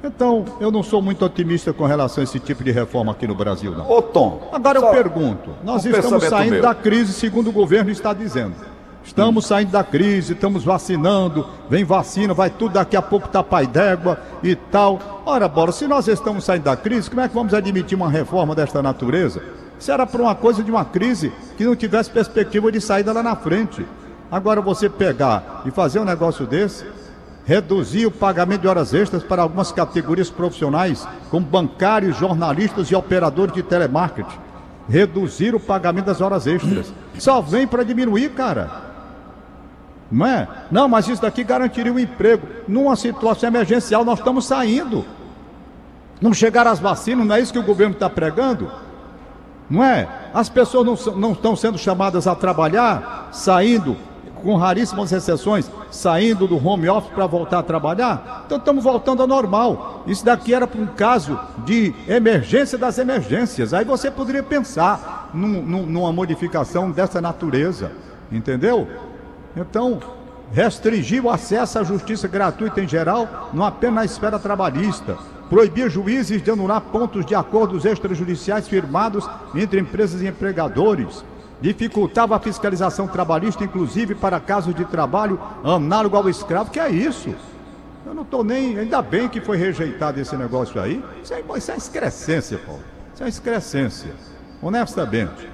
Então, 0.03 0.45
eu 0.61 0.71
não 0.71 0.83
sou 0.83 1.01
muito 1.01 1.25
otimista 1.25 1.73
com 1.73 1.87
relação 1.87 2.21
a 2.21 2.25
esse 2.25 2.39
tipo 2.39 2.63
de 2.63 2.71
reforma 2.71 3.13
aqui 3.13 3.27
no 3.27 3.35
Brasil, 3.35 3.73
não. 3.73 3.91
Ô, 3.91 4.03
Tom. 4.03 4.51
Agora 4.53 4.79
eu 4.79 4.91
pergunto: 4.91 5.51
nós 5.65 5.85
um 5.87 5.91
estamos 5.91 6.25
saindo 6.25 6.53
meu. 6.53 6.63
da 6.63 6.75
crise, 6.75 7.13
segundo 7.15 7.49
o 7.49 7.53
governo 7.53 7.91
está 7.91 8.13
dizendo. 8.13 8.55
Estamos 9.03 9.47
saindo 9.47 9.71
da 9.71 9.85
crise, 9.85 10.33
estamos 10.33 10.65
vacinando, 10.65 11.47
vem 11.69 11.85
vacina, 11.85 12.33
vai 12.33 12.49
tudo 12.49 12.73
daqui 12.73 12.97
a 12.97 13.03
pouco 13.03 13.29
tá 13.29 13.43
pai 13.43 13.67
d'égua 13.67 14.19
e 14.43 14.55
tal. 14.55 15.23
Ora, 15.27 15.47
bora, 15.47 15.73
se 15.73 15.87
nós 15.87 16.09
estamos 16.09 16.45
saindo 16.45 16.65
da 16.65 16.77
crise, 16.77 17.11
como 17.11 17.21
é 17.21 17.29
que 17.29 17.35
vamos 17.35 17.53
admitir 17.53 17.97
uma 17.97 18.09
reforma 18.09 18.55
desta 18.55 18.83
natureza? 18.83 19.43
Se 19.79 19.91
era 19.91 20.07
para 20.07 20.23
uma 20.23 20.35
coisa 20.35 20.63
de 20.63 20.71
uma 20.71 20.87
crise 20.87 21.31
que 21.57 21.65
não 21.65 21.77
tivesse 21.77 22.11
perspectiva 22.11 22.73
de 22.73 22.81
saída 22.81 23.13
lá 23.13 23.23
na 23.23 23.37
frente. 23.37 23.85
Agora 24.31 24.61
você 24.61 24.89
pegar 24.89 25.63
e 25.65 25.71
fazer 25.71 25.99
um 26.01 26.05
negócio 26.05 26.47
desse, 26.47 26.85
reduzir 27.45 28.07
o 28.07 28.11
pagamento 28.11 28.63
de 28.63 28.69
horas 28.69 28.95
extras 28.95 29.23
para 29.23 29.43
algumas 29.43 29.71
categorias 29.71 30.31
profissionais, 30.31 31.07
como 31.31 31.47
bancários, 31.47 32.17
jornalistas 32.17 32.89
e 32.89 32.95
operadores 32.95 33.55
de 33.55 33.63
telemarketing. 33.63 34.39
Reduzir 34.89 35.55
o 35.55 35.61
pagamento 35.61 36.07
das 36.07 36.21
horas 36.21 36.47
extras. 36.47 36.93
Só 37.19 37.41
vem 37.41 37.67
para 37.67 37.85
diminuir, 37.85 38.31
cara. 38.31 38.71
Não 40.11 40.27
é? 40.27 40.49
Não, 40.71 40.89
mas 40.89 41.09
isso 41.09 41.23
daqui 41.23 41.43
garantiria 41.43 41.93
o 41.93 41.97
um 41.97 41.99
emprego. 41.99 42.47
Numa 42.69 42.97
situação 42.97 43.49
emergencial, 43.49 44.05
nós 44.05 44.19
estamos 44.19 44.47
saindo. 44.47 45.05
Não 46.21 46.33
chegaram 46.33 46.71
as 46.71 46.79
vacinas, 46.79 47.27
não 47.27 47.35
é 47.35 47.41
isso 47.41 47.53
que 47.53 47.59
o 47.59 47.65
governo 47.65 47.95
está 47.95 48.09
pregando? 48.09 48.71
Não 49.69 49.83
é? 49.83 50.09
As 50.33 50.49
pessoas 50.49 51.07
não, 51.07 51.15
não 51.17 51.33
estão 51.33 51.57
sendo 51.57 51.79
chamadas 51.79 52.27
a 52.27 52.35
trabalhar, 52.35 53.29
saindo, 53.33 53.97
com 54.45 54.57
raríssimas 54.57 55.11
exceções, 55.11 55.71
saindo 55.91 56.47
do 56.47 56.65
home 56.65 56.89
office 56.89 57.11
para 57.13 57.27
voltar 57.27 57.61
a 57.61 57.63
trabalhar. 57.63 58.45
Então 58.45 58.59
estamos 58.59 58.85
voltando 58.85 59.23
ao 59.23 59.27
normal. 59.27 60.05
Isso 60.07 60.25
daqui 60.25 60.53
era 60.53 60.67
para 60.67 60.81
um 60.81 60.87
caso 60.87 61.41
de 61.65 61.95
emergência 62.07 62.77
das 62.77 62.99
emergências. 62.99 63.73
Aí 63.73 63.85
você 63.85 64.11
poderia 64.11 64.43
pensar 64.43 65.31
num, 65.33 65.63
num, 65.63 65.87
numa 65.87 66.13
modificação 66.13 66.91
dessa 66.91 67.21
natureza. 67.21 67.91
Entendeu? 68.31 68.87
Então, 69.57 69.99
restringir 70.53 71.25
o 71.25 71.31
acesso 71.31 71.79
à 71.79 71.85
justiça 71.85 72.29
gratuita 72.29 72.81
em 72.81 72.89
geral, 72.89 73.51
não 73.53 73.65
apenas 73.65 73.95
na 73.95 74.05
esfera 74.05 74.39
trabalhista. 74.39 75.17
Proibir 75.49 75.89
juízes 75.91 76.43
de 76.43 76.51
anular 76.51 76.81
pontos 76.81 77.25
de 77.25 77.35
acordos 77.35 77.85
extrajudiciais 77.85 78.69
firmados 78.69 79.29
entre 79.55 79.81
empresas 79.81 80.21
e 80.21 80.27
empregadores. 80.27 81.25
Dificultava 81.61 82.37
a 82.37 82.39
fiscalização 82.39 83.07
trabalhista, 83.07 83.65
inclusive 83.65 84.15
para 84.15 84.39
casos 84.41 84.75
de 84.75 84.85
trabalho 84.85 85.41
análogo 85.63 86.17
ao 86.17 86.29
escravo. 86.29 86.71
Que 86.71 86.81
é 86.81 86.91
isso? 86.91 87.35
Eu 88.07 88.15
não 88.15 88.23
estou 88.23 88.45
nem. 88.45 88.79
Ainda 88.79 89.01
bem 89.01 89.29
que 89.29 89.41
foi 89.41 89.57
rejeitado 89.57 90.21
esse 90.21 90.37
negócio 90.37 90.81
aí. 90.81 91.03
Isso 91.23 91.33
é, 91.33 91.43
isso 91.57 91.73
é 91.73 91.77
excrescência, 91.77 92.59
Paulo. 92.59 92.83
Isso 93.15 93.25
é 93.25 93.29
excrescência. 93.29 94.11
Honestamente. 94.61 95.49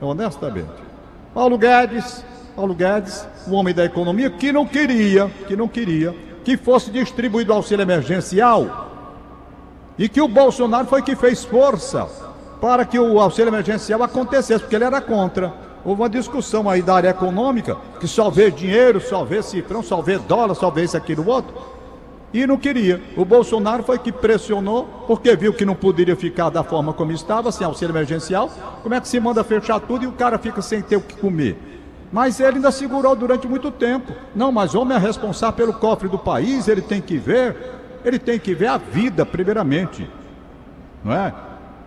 Honestamente. 0.00 0.90
Paulo 1.32 1.56
Guedes, 1.56 2.24
Paulo 2.56 2.74
Guedes, 2.74 3.26
o 3.46 3.54
homem 3.54 3.72
da 3.72 3.84
economia, 3.84 4.28
que 4.30 4.52
não 4.52 4.66
queria, 4.66 5.30
que 5.46 5.54
não 5.56 5.68
queria 5.68 6.14
que 6.44 6.56
fosse 6.56 6.90
distribuído 6.90 7.52
auxílio 7.52 7.82
emergencial 7.82 8.88
e 9.98 10.08
que 10.08 10.20
o 10.20 10.28
Bolsonaro 10.28 10.86
foi 10.86 11.02
que 11.02 11.14
fez 11.14 11.44
força 11.44 12.08
para 12.60 12.84
que 12.84 12.98
o 12.98 13.18
auxílio 13.18 13.50
emergencial 13.50 14.02
acontecesse, 14.02 14.60
porque 14.60 14.76
ele 14.76 14.84
era 14.84 15.00
contra. 15.00 15.52
Houve 15.84 16.02
uma 16.02 16.10
discussão 16.10 16.68
aí 16.68 16.82
da 16.82 16.94
área 16.94 17.08
econômica, 17.08 17.76
que 17.98 18.06
só 18.06 18.28
vê 18.28 18.50
dinheiro, 18.50 19.00
só 19.00 19.24
vê 19.24 19.42
cifrão, 19.42 19.82
só 19.82 20.02
vê 20.02 20.18
dólar, 20.18 20.54
só 20.54 20.70
vê 20.70 20.84
isso, 20.84 20.96
aquilo, 20.96 21.26
outro. 21.26 21.54
E 22.32 22.46
não 22.46 22.58
queria. 22.58 23.02
O 23.16 23.24
Bolsonaro 23.24 23.82
foi 23.82 23.98
que 23.98 24.12
pressionou, 24.12 24.84
porque 25.06 25.34
viu 25.34 25.52
que 25.52 25.64
não 25.64 25.74
poderia 25.74 26.14
ficar 26.14 26.50
da 26.50 26.62
forma 26.62 26.92
como 26.92 27.12
estava, 27.12 27.50
sem 27.50 27.66
auxílio 27.66 27.92
emergencial. 27.92 28.50
Como 28.82 28.94
é 28.94 29.00
que 29.00 29.08
se 29.08 29.18
manda 29.18 29.42
fechar 29.42 29.80
tudo 29.80 30.04
e 30.04 30.06
o 30.06 30.12
cara 30.12 30.38
fica 30.38 30.62
sem 30.62 30.82
ter 30.82 30.96
o 30.96 31.00
que 31.00 31.16
comer? 31.16 31.58
Mas 32.12 32.38
ele 32.38 32.56
ainda 32.56 32.70
segurou 32.70 33.16
durante 33.16 33.48
muito 33.48 33.70
tempo. 33.70 34.12
Não, 34.34 34.52
mas 34.52 34.74
homem 34.74 34.96
é 34.96 35.00
responsável 35.00 35.56
pelo 35.56 35.72
cofre 35.72 36.08
do 36.08 36.18
país, 36.18 36.68
ele 36.68 36.82
tem 36.82 37.00
que 37.00 37.16
ver, 37.16 37.56
ele 38.04 38.18
tem 38.18 38.38
que 38.38 38.54
ver 38.54 38.66
a 38.66 38.76
vida 38.76 39.24
primeiramente. 39.24 40.08
Não 41.02 41.12
é? 41.12 41.32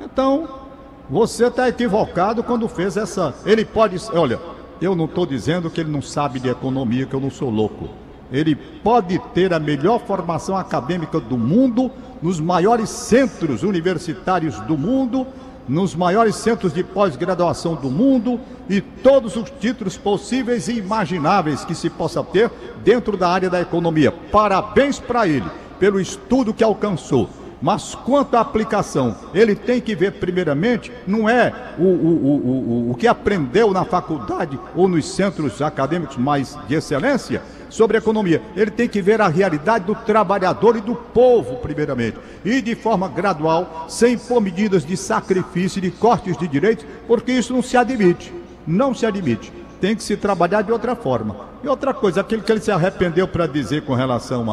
Então, 0.01 0.62
você 1.09 1.47
está 1.47 1.67
equivocado 1.67 2.43
quando 2.43 2.67
fez 2.67 2.97
essa. 2.97 3.33
Ele 3.45 3.65
pode. 3.65 3.97
Olha, 4.13 4.39
eu 4.81 4.95
não 4.95 5.05
estou 5.05 5.25
dizendo 5.25 5.69
que 5.69 5.81
ele 5.81 5.91
não 5.91 6.01
sabe 6.01 6.39
de 6.39 6.49
economia, 6.49 7.05
que 7.05 7.13
eu 7.13 7.19
não 7.19 7.29
sou 7.29 7.49
louco. 7.49 7.89
Ele 8.31 8.55
pode 8.55 9.19
ter 9.33 9.53
a 9.53 9.59
melhor 9.59 9.99
formação 9.99 10.57
acadêmica 10.57 11.19
do 11.19 11.37
mundo, 11.37 11.91
nos 12.21 12.39
maiores 12.39 12.89
centros 12.89 13.61
universitários 13.61 14.59
do 14.61 14.77
mundo, 14.77 15.27
nos 15.67 15.95
maiores 15.95 16.35
centros 16.35 16.73
de 16.73 16.83
pós-graduação 16.83 17.75
do 17.75 17.89
mundo 17.89 18.39
e 18.69 18.81
todos 18.81 19.35
os 19.35 19.49
títulos 19.59 19.97
possíveis 19.97 20.67
e 20.67 20.77
imagináveis 20.77 21.63
que 21.63 21.75
se 21.75 21.89
possa 21.89 22.23
ter 22.23 22.49
dentro 22.83 23.15
da 23.15 23.29
área 23.29 23.49
da 23.49 23.61
economia. 23.61 24.11
Parabéns 24.11 24.99
para 24.99 25.27
ele 25.27 25.45
pelo 25.79 25.99
estudo 25.99 26.53
que 26.53 26.63
alcançou. 26.63 27.29
Mas 27.63 27.95
quanto 27.95 28.35
à 28.35 28.41
aplicação, 28.41 29.15
ele 29.33 29.55
tem 29.55 29.79
que 29.79 29.95
ver 29.95 30.11
primeiramente, 30.11 30.91
não 31.07 31.29
é 31.29 31.73
o, 31.79 31.83
o, 31.83 31.87
o, 31.87 32.91
o, 32.91 32.95
que 32.95 33.07
aprendeu 33.07 33.71
na 33.71 33.85
faculdade 33.85 34.59
ou 34.75 34.89
nos 34.89 35.07
centros 35.15 35.61
acadêmicos 35.61 36.17
mais 36.17 36.57
de 36.67 36.75
excelência, 36.75 37.41
sobre 37.69 37.97
economia. 37.97 38.41
Ele 38.53 38.69
tem 38.69 38.89
que 38.89 39.01
ver 39.01 39.21
a 39.21 39.29
realidade 39.29 39.85
do 39.85 39.95
trabalhador 39.95 40.75
e 40.75 40.81
do 40.81 40.93
povo, 40.93 41.55
primeiramente. 41.55 42.17
E 42.43 42.61
de 42.61 42.75
forma 42.75 43.07
gradual, 43.07 43.85
sem 43.87 44.15
impor 44.15 44.41
medidas 44.41 44.85
de 44.85 44.97
sacrifício 44.97 45.79
de 45.79 45.89
cortes 45.89 46.37
de 46.37 46.49
direitos, 46.49 46.85
porque 47.07 47.31
isso 47.31 47.53
não 47.53 47.61
se 47.61 47.77
admite. 47.77 48.33
Não 48.67 48.93
se 48.93 49.05
admite. 49.05 49.53
Tem 49.79 49.95
que 49.95 50.03
se 50.03 50.17
trabalhar 50.17 50.63
de 50.63 50.71
outra 50.73 50.97
forma. 50.97 51.37
E 51.63 51.67
outra 51.69 51.93
coisa, 51.93 52.19
aquilo 52.19 52.43
que 52.43 52.51
ele 52.51 52.59
se 52.59 52.71
arrependeu 52.71 53.25
para 53.25 53.47
dizer 53.47 53.83
com 53.85 53.93
relação 53.93 54.47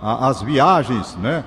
às 0.00 0.40
viagens, 0.40 1.14
né? 1.16 1.44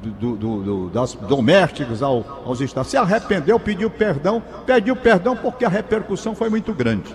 Do, 0.00 0.36
do, 0.36 0.62
do, 0.62 0.90
das 0.90 1.14
domésticas 1.14 2.04
ao, 2.04 2.42
aos 2.46 2.60
estados. 2.60 2.88
Se 2.88 2.96
arrependeu, 2.96 3.58
pediu 3.58 3.90
perdão, 3.90 4.40
pediu 4.64 4.94
perdão 4.94 5.36
porque 5.36 5.64
a 5.64 5.68
repercussão 5.68 6.36
foi 6.36 6.48
muito 6.48 6.72
grande. 6.72 7.12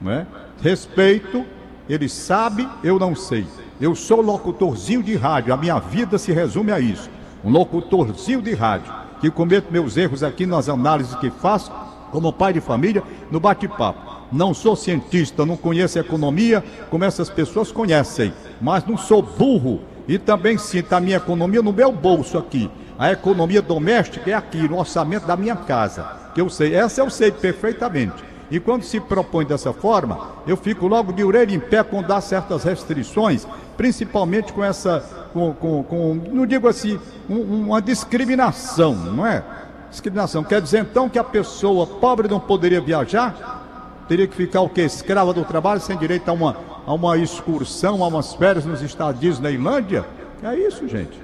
Não 0.00 0.12
é? 0.12 0.26
Respeito 0.62 1.44
ele 1.88 2.08
sabe, 2.08 2.68
eu 2.84 2.98
não 2.98 3.14
sei. 3.14 3.46
Eu 3.80 3.94
sou 3.94 4.20
locutorzinho 4.20 5.02
de 5.02 5.16
rádio, 5.16 5.54
a 5.54 5.56
minha 5.56 5.78
vida 5.78 6.18
se 6.18 6.32
resume 6.32 6.70
a 6.70 6.78
isso. 6.78 7.08
Um 7.42 7.50
locutorzinho 7.50 8.42
de 8.42 8.52
rádio, 8.52 8.92
que 9.20 9.30
cometo 9.30 9.72
meus 9.72 9.96
erros 9.96 10.22
aqui 10.22 10.44
nas 10.44 10.68
análises 10.68 11.14
que 11.14 11.30
faço, 11.30 11.72
como 12.10 12.32
pai 12.32 12.52
de 12.52 12.60
família, 12.60 13.02
no 13.30 13.40
bate-papo. 13.40 14.18
Não 14.30 14.52
sou 14.52 14.76
cientista, 14.76 15.46
não 15.46 15.56
conheço 15.56 15.98
economia 15.98 16.62
como 16.90 17.04
essas 17.04 17.30
pessoas 17.30 17.72
conhecem, 17.72 18.34
mas 18.60 18.84
não 18.84 18.98
sou 18.98 19.22
burro 19.22 19.80
e 20.08 20.18
também 20.18 20.56
sinto 20.56 20.94
a 20.94 21.00
minha 21.00 21.18
economia 21.18 21.60
no 21.60 21.72
meu 21.72 21.92
bolso 21.92 22.38
aqui. 22.38 22.70
A 22.98 23.12
economia 23.12 23.60
doméstica 23.60 24.30
é 24.30 24.34
aqui, 24.34 24.66
no 24.66 24.78
orçamento 24.78 25.26
da 25.26 25.36
minha 25.36 25.54
casa, 25.54 26.04
que 26.34 26.40
eu 26.40 26.48
sei, 26.48 26.74
essa 26.74 27.02
eu 27.02 27.10
sei 27.10 27.30
perfeitamente. 27.30 28.24
E 28.50 28.58
quando 28.58 28.82
se 28.82 28.98
propõe 28.98 29.44
dessa 29.44 29.74
forma, 29.74 30.30
eu 30.46 30.56
fico 30.56 30.88
logo 30.88 31.12
de 31.12 31.22
orelha 31.22 31.54
em 31.54 31.60
pé 31.60 31.82
com 31.82 32.02
dar 32.02 32.22
certas 32.22 32.64
restrições, 32.64 33.46
principalmente 33.76 34.52
com 34.54 34.64
essa, 34.64 35.00
com, 35.34 35.52
com, 35.52 35.82
com 35.84 36.14
não 36.32 36.46
digo 36.46 36.66
assim, 36.66 36.98
um, 37.28 37.66
uma 37.66 37.82
discriminação, 37.82 38.94
não 38.94 39.26
é? 39.26 39.44
Discriminação. 39.90 40.42
Quer 40.42 40.62
dizer 40.62 40.80
então 40.80 41.10
que 41.10 41.18
a 41.18 41.24
pessoa 41.24 41.86
pobre 41.86 42.26
não 42.26 42.40
poderia 42.40 42.80
viajar? 42.80 44.04
Teria 44.08 44.26
que 44.26 44.34
ficar 44.34 44.62
o 44.62 44.68
quê? 44.70 44.80
Escrava 44.82 45.34
do 45.34 45.44
trabalho, 45.44 45.80
sem 45.82 45.96
direito 45.98 46.28
a 46.30 46.32
uma, 46.32 46.56
a 46.88 46.94
uma 46.94 47.18
excursão, 47.18 48.02
a 48.02 48.06
umas 48.06 48.32
férias 48.32 48.64
nos 48.64 48.80
Estados 48.80 49.38
na 49.40 49.50
Irlândia? 49.50 50.06
É 50.42 50.54
isso, 50.56 50.88
gente. 50.88 51.20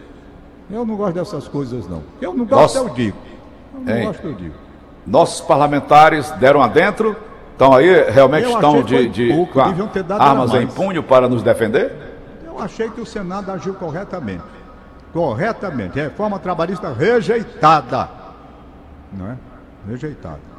Eu 0.71 0.85
não 0.85 0.95
gosto 0.95 1.15
dessas 1.15 1.49
coisas, 1.49 1.89
não. 1.89 2.03
Eu 2.21 2.35
não 2.35 2.45
gosto, 2.45 2.77
Nossa. 2.77 2.79
eu 2.91 2.95
digo. 2.95 3.17
Eu 3.73 3.81
não 3.81 3.95
Ei. 3.95 4.05
gosto, 4.05 4.27
eu 4.27 4.35
digo. 4.35 4.55
Nossos 5.07 5.41
parlamentares 5.41 6.31
deram 6.33 6.63
adentro, 6.63 7.17
estão 7.53 7.73
aí, 7.73 8.11
realmente 8.11 8.45
Eu 8.45 8.51
estão 8.51 8.83
de, 8.83 9.09
de 9.09 9.33
pouco, 9.33 9.59
armas 9.59 10.53
em 10.53 10.67
punho 10.67 11.03
para 11.03 11.31
nos 11.31 11.43
defender? 11.43 11.93
Eu 12.47 12.61
achei 12.61 12.91
que 12.91 13.01
o 13.01 13.07
Senado 13.07 13.51
agiu 13.51 13.73
corretamente. 13.73 14.45
Corretamente. 15.15 15.99
Reforma 15.99 16.39
trabalhista 16.39 16.93
rejeitada. 16.93 18.11
Não 19.11 19.31
é? 19.31 19.37
Rejeitada. 19.89 20.54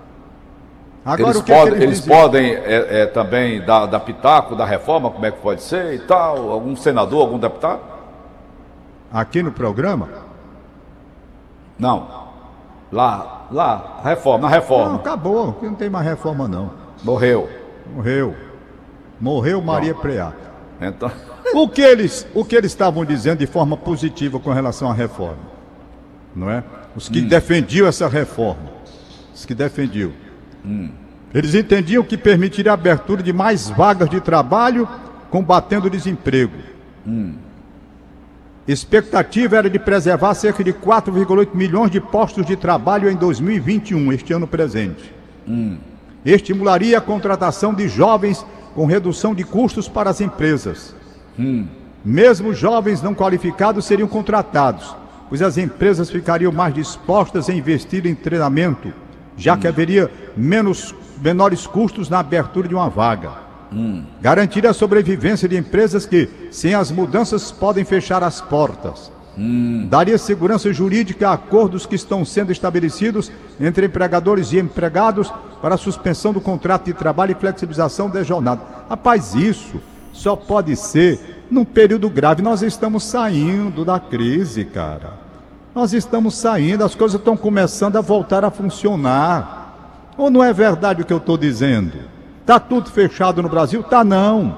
Agora, 1.06 1.30
eles, 1.30 1.38
é 1.38 1.56
podem, 1.56 1.84
eles 1.84 2.02
podem 2.02 2.54
é, 2.56 3.02
é, 3.02 3.06
também 3.06 3.62
dar, 3.62 3.86
dar 3.86 4.00
pitaco 4.00 4.56
da 4.56 4.66
reforma, 4.66 5.12
como 5.12 5.24
é 5.24 5.30
que 5.30 5.40
pode 5.40 5.62
ser 5.62 5.94
e 5.94 6.00
tal? 6.00 6.50
Algum 6.50 6.76
senador, 6.76 7.22
algum 7.22 7.38
deputado? 7.38 7.82
Aqui 9.14 9.44
no 9.44 9.52
programa? 9.52 10.10
Não. 11.78 12.26
Lá, 12.92 13.46
lá, 13.52 14.02
reforma, 14.04 14.50
na 14.50 14.56
reforma. 14.56 14.94
Não, 14.94 14.96
acabou, 14.96 15.60
não 15.62 15.76
tem 15.76 15.92
mais 15.92 16.08
reforma 16.08 16.48
não. 16.48 16.72
Morreu. 17.04 17.48
Morreu. 17.94 18.36
Morreu 19.22 19.62
Maria 19.62 19.94
Bom, 19.94 20.02
Preata. 20.02 20.52
Então... 20.82 21.12
O 21.54 21.70
que 21.70 21.82
eles, 21.82 22.28
o 22.34 22.44
que 22.44 22.56
eles 22.56 22.72
estavam 22.72 23.06
dizendo 23.06 23.38
de 23.38 23.48
forma 23.48 23.78
positiva 23.78 24.40
com 24.40 24.52
relação 24.52 24.90
à 24.90 24.94
reforma? 24.94 25.38
Não 26.36 26.50
é? 26.50 26.64
Os 26.96 27.08
que 27.08 27.22
hum. 27.22 27.28
defendiam 27.28 27.88
essa 27.88 28.08
reforma. 28.08 28.74
Os 29.34 29.46
que 29.46 29.54
defendiam. 29.54 30.12
Hum. 30.66 30.90
Eles 31.34 31.54
entendiam 31.54 32.04
que 32.04 32.18
permitiria 32.18 32.72
a 32.72 32.76
abertura 32.76 33.22
de 33.22 33.34
mais 33.34 33.70
vagas 33.70 34.10
de 34.10 34.22
trabalho, 34.22 34.88
combatendo 35.30 35.88
o 35.88 35.90
desemprego. 35.90 36.58
Hum. 37.06 37.34
Expectativa 38.68 39.58
era 39.58 39.70
de 39.70 39.78
preservar 39.78 40.34
cerca 40.34 40.64
de 40.64 40.74
4,8 40.74 41.50
milhões 41.54 41.92
de 41.92 42.02
postos 42.02 42.46
de 42.46 42.56
trabalho 42.56 43.10
em 43.10 43.16
2021, 43.16 44.12
este 44.12 44.34
ano 44.34 44.48
presente. 44.48 45.14
Hum. 45.48 45.78
Estimularia 46.26 46.98
a 46.98 47.02
contratação 47.02 47.74
de 47.74 47.88
jovens 47.88 48.44
com 48.74 48.86
redução 48.86 49.36
de 49.36 49.44
custos 49.44 49.88
para 49.88 50.10
as 50.10 50.20
empresas. 50.20 50.96
Hum. 51.38 51.68
Mesmo 52.04 52.54
jovens 52.54 53.02
não 53.02 53.14
qualificados 53.14 53.86
seriam 53.86 54.08
contratados, 54.08 54.96
pois 55.30 55.42
as 55.42 55.58
empresas 55.58 56.10
ficariam 56.10 56.52
mais 56.52 56.74
dispostas 56.74 57.50
a 57.50 57.54
investir 57.54 58.06
em 58.06 58.16
treinamento, 58.16 58.94
já 59.38 59.58
que 59.58 59.68
haveria 59.68 60.12
menos 60.36 60.94
menores 61.22 61.66
custos 61.66 62.10
na 62.10 62.20
abertura 62.20 62.68
de 62.68 62.76
uma 62.76 62.90
vaga. 62.90 63.32
Hum. 63.72 64.04
Garantir 64.22 64.66
a 64.68 64.74
sobrevivência 64.74 65.48
de 65.48 65.58
empresas 65.58 66.06
que, 66.06 66.30
sem 66.52 66.74
as 66.74 66.92
mudanças, 66.92 67.52
podem 67.52 67.84
fechar 67.84 68.24
as 68.24 68.40
portas. 68.40 69.12
Hum. 69.38 69.88
Daria 69.90 70.18
segurança 70.18 70.72
jurídica 70.72 71.30
a 71.30 71.34
acordos 71.34 71.86
que 71.86 71.96
estão 71.96 72.24
sendo 72.24 72.52
estabelecidos 72.52 73.32
entre 73.60 73.88
empregadores 73.88 74.54
e 74.54 74.60
empregados 74.60 75.32
para 75.62 75.76
a 75.76 75.78
suspensão 75.78 76.32
do 76.32 76.40
contrato 76.40 76.86
de 76.86 76.94
trabalho 76.94 77.32
e 77.32 77.40
flexibilização 77.40 78.10
da 78.10 78.24
jornada. 78.24 78.62
Rapaz, 78.90 79.36
isso 79.36 79.82
só 80.14 80.36
pode 80.36 80.76
ser 80.76 81.44
num 81.52 81.66
período 81.66 82.10
grave. 82.10 82.42
Nós 82.42 82.62
estamos 82.62 83.04
saindo 83.04 83.84
da 83.84 84.00
crise, 84.00 84.64
cara. 84.64 85.25
Nós 85.76 85.92
estamos 85.92 86.36
saindo, 86.36 86.86
as 86.86 86.96
coisas 86.96 87.20
estão 87.20 87.36
começando 87.36 87.98
a 87.98 88.02
voltar 88.02 88.46
a 88.46 88.50
funcionar. 88.50 90.08
Ou 90.18 90.32
não 90.32 90.42
é 90.42 90.54
verdade 90.54 91.02
o 91.02 91.06
que 91.06 91.12
eu 91.12 91.18
estou 91.18 91.38
dizendo? 91.38 91.98
Está 92.40 92.62
tudo 92.62 92.90
fechado 92.90 93.44
no 93.44 93.50
Brasil? 93.50 93.84
Tá 93.84 94.02
não. 94.02 94.58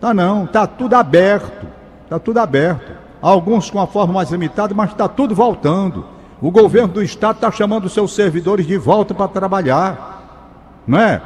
Tá 0.00 0.12
não. 0.12 0.44
Tá 0.44 0.66
tudo 0.66 0.94
aberto. 0.94 1.68
Tá 2.10 2.18
tudo 2.18 2.38
aberto. 2.38 2.92
Alguns 3.22 3.70
com 3.70 3.80
a 3.80 3.86
forma 3.86 4.14
mais 4.14 4.32
limitada, 4.32 4.74
mas 4.74 4.90
está 4.90 5.06
tudo 5.06 5.36
voltando. 5.36 6.04
O 6.42 6.50
governo 6.50 6.94
do 6.94 7.02
estado 7.02 7.36
está 7.36 7.52
chamando 7.52 7.88
seus 7.88 8.12
servidores 8.12 8.66
de 8.66 8.76
volta 8.76 9.14
para 9.14 9.28
trabalhar. 9.28 10.82
Não 10.84 10.98
é? 10.98 11.22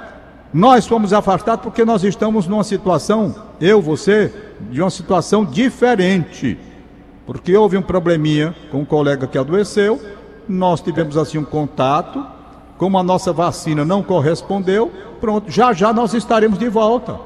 Nós 0.52 0.86
fomos 0.86 1.14
afastados 1.14 1.62
porque 1.62 1.82
nós 1.82 2.04
estamos 2.04 2.46
numa 2.46 2.62
situação, 2.62 3.34
eu, 3.58 3.80
você, 3.80 4.30
de 4.70 4.82
uma 4.82 4.90
situação 4.90 5.46
diferente. 5.46 6.58
Porque 7.28 7.54
houve 7.54 7.76
um 7.76 7.82
probleminha 7.82 8.54
com 8.70 8.78
um 8.78 8.84
colega 8.86 9.26
que 9.26 9.36
adoeceu, 9.36 10.00
nós 10.48 10.80
tivemos 10.80 11.14
assim 11.14 11.36
um 11.36 11.44
contato, 11.44 12.24
como 12.78 12.96
a 12.96 13.02
nossa 13.02 13.34
vacina 13.34 13.84
não 13.84 14.02
correspondeu, 14.02 14.90
pronto, 15.20 15.50
já 15.50 15.74
já 15.74 15.92
nós 15.92 16.14
estaremos 16.14 16.58
de 16.58 16.70
volta. 16.70 17.20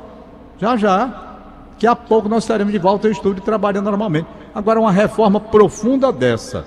Já 0.59 0.77
já. 0.77 1.37
Que 1.79 1.87
a 1.87 1.95
pouco 1.95 2.29
nós 2.29 2.43
estaremos 2.43 2.73
de 2.73 2.81
volta 2.81 3.07
ao 3.07 3.13
estúdio 3.13 3.45
trabalhando 3.45 3.85
normalmente. 3.85 4.27
Agora, 4.53 4.81
uma 4.81 4.91
reforma 4.91 5.39
profunda 5.39 6.11
dessa, 6.11 6.65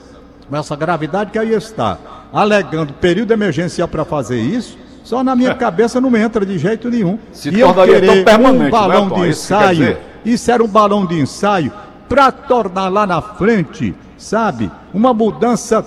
com 0.49 0.55
essa 0.55 0.73
gravidade 0.73 1.31
que 1.31 1.37
aí 1.37 1.53
está, 1.53 1.97
alegando 2.31 2.93
período 2.93 3.33
emergencial 3.33 3.89
para 3.89 4.05
fazer 4.05 4.39
isso, 4.39 4.77
só 5.03 5.25
na 5.25 5.35
minha 5.35 5.55
cabeça 5.55 5.99
não 5.99 6.15
entra 6.15 6.45
de 6.45 6.57
jeito 6.57 6.89
nenhum. 6.89 7.19
Se 7.33 7.49
e 7.49 7.59
eu 7.59 7.73
querer 7.73 8.25
um 8.39 8.53
né, 8.53 8.69
balão 8.69 9.09
né, 9.09 9.15
de 9.15 9.27
ensaio, 9.27 9.97
isso 10.23 10.49
era 10.49 10.63
um 10.63 10.69
balão 10.69 11.05
de 11.05 11.19
ensaio 11.19 11.69
para 12.07 12.31
tornar 12.31 12.89
lá 12.89 13.05
na 13.05 13.21
frente, 13.21 13.95
sabe, 14.17 14.71
uma 14.93 15.13
mudança 15.13 15.81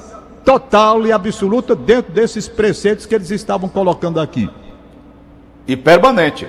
total 0.45 1.07
e 1.07 1.13
absoluta 1.13 1.77
dentro 1.77 2.13
desses 2.13 2.49
preceitos 2.49 3.07
que 3.07 3.15
eles 3.15 3.31
estavam 3.31 3.69
colocando 3.69 4.21
aqui. 4.21 4.49
E 5.67 5.77
permanente. 5.77 6.49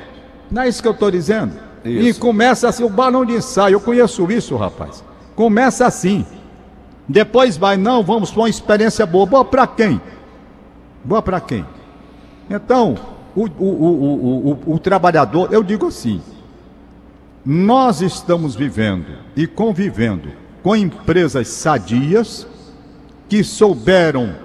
Não 0.50 0.62
é 0.62 0.70
isso 0.70 0.82
que 0.82 0.88
eu 0.88 0.94
estou 0.94 1.12
dizendo? 1.12 1.54
Isso. 1.84 2.10
E 2.10 2.14
começa 2.14 2.68
assim, 2.68 2.84
o 2.84 2.90
balão 2.90 3.26
de 3.26 3.34
ensaio, 3.34 3.76
eu 3.76 3.82
conheço 3.82 4.30
isso, 4.32 4.56
rapaz. 4.56 5.04
Começa 5.36 5.86
assim. 5.86 6.26
Depois 7.08 7.58
vai, 7.58 7.76
não, 7.76 8.04
vamos 8.04 8.32
para 8.32 8.42
uma 8.42 8.50
experiência 8.50 9.06
boa. 9.06 9.26
Boa 9.26 9.46
para 9.46 9.68
quem? 9.68 10.02
Boa 11.04 11.22
para 11.22 11.40
quem? 11.40 11.66
Então, 12.50 12.96
o, 13.36 13.46
o, 13.46 13.66
o, 13.66 14.52
o, 14.68 14.74
o 14.76 14.80
trabalhador, 14.80 15.50
eu 15.52 15.64
digo 15.64 15.88
assim, 15.88 16.22
nós 17.46 18.02
estamos 18.02 18.56
vivendo 18.56 19.08
e 19.36 19.48
convivendo 19.48 20.30
com 20.62 20.76
empresas 20.76 21.48
sadias, 21.48 22.46
que 23.28 23.44
souberam 23.44 24.36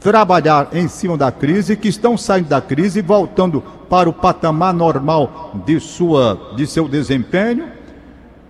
trabalhar 0.00 0.68
em 0.72 0.88
cima 0.88 1.16
da 1.16 1.30
crise, 1.30 1.76
que 1.76 1.88
estão 1.88 2.16
saindo 2.16 2.48
da 2.48 2.60
crise 2.60 3.00
e 3.00 3.02
voltando 3.02 3.62
para 3.88 4.08
o 4.08 4.12
patamar 4.12 4.72
normal 4.72 5.62
de, 5.66 5.78
sua, 5.78 6.54
de 6.56 6.66
seu 6.66 6.88
desempenho 6.88 7.68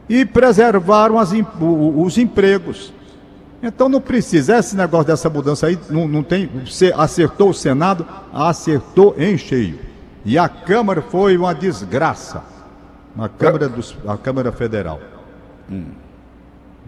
e 0.09 0.25
preservaram 0.25 1.19
as, 1.19 1.33
os 1.61 2.19
empregos. 2.19 2.93
Então 3.63 3.89
não 3.89 4.01
precisa, 4.01 4.59
esse 4.59 4.77
negócio 4.77 5.07
dessa 5.07 5.31
mudança 5.31 5.67
aí, 5.67 5.79
não, 5.89 6.09
não 6.09 6.23
tem, 6.23 6.49
você 6.67 6.93
acertou 6.97 7.51
o 7.51 7.55
Senado, 7.55 8.07
acertou 8.33 9.15
em 9.19 9.39
cheio. 9.39 9.79
E 10.25 10.39
a 10.39 10.49
Câmara 10.49 11.03
foi 11.03 11.37
uma 11.37 11.55
desgraça. 11.55 12.52
A 13.19 13.29
Câmara, 13.29 13.69
dos, 13.69 13.97
a 14.07 14.17
Câmara 14.17 14.53
Federal. 14.53 15.01
Hum. 15.71 15.87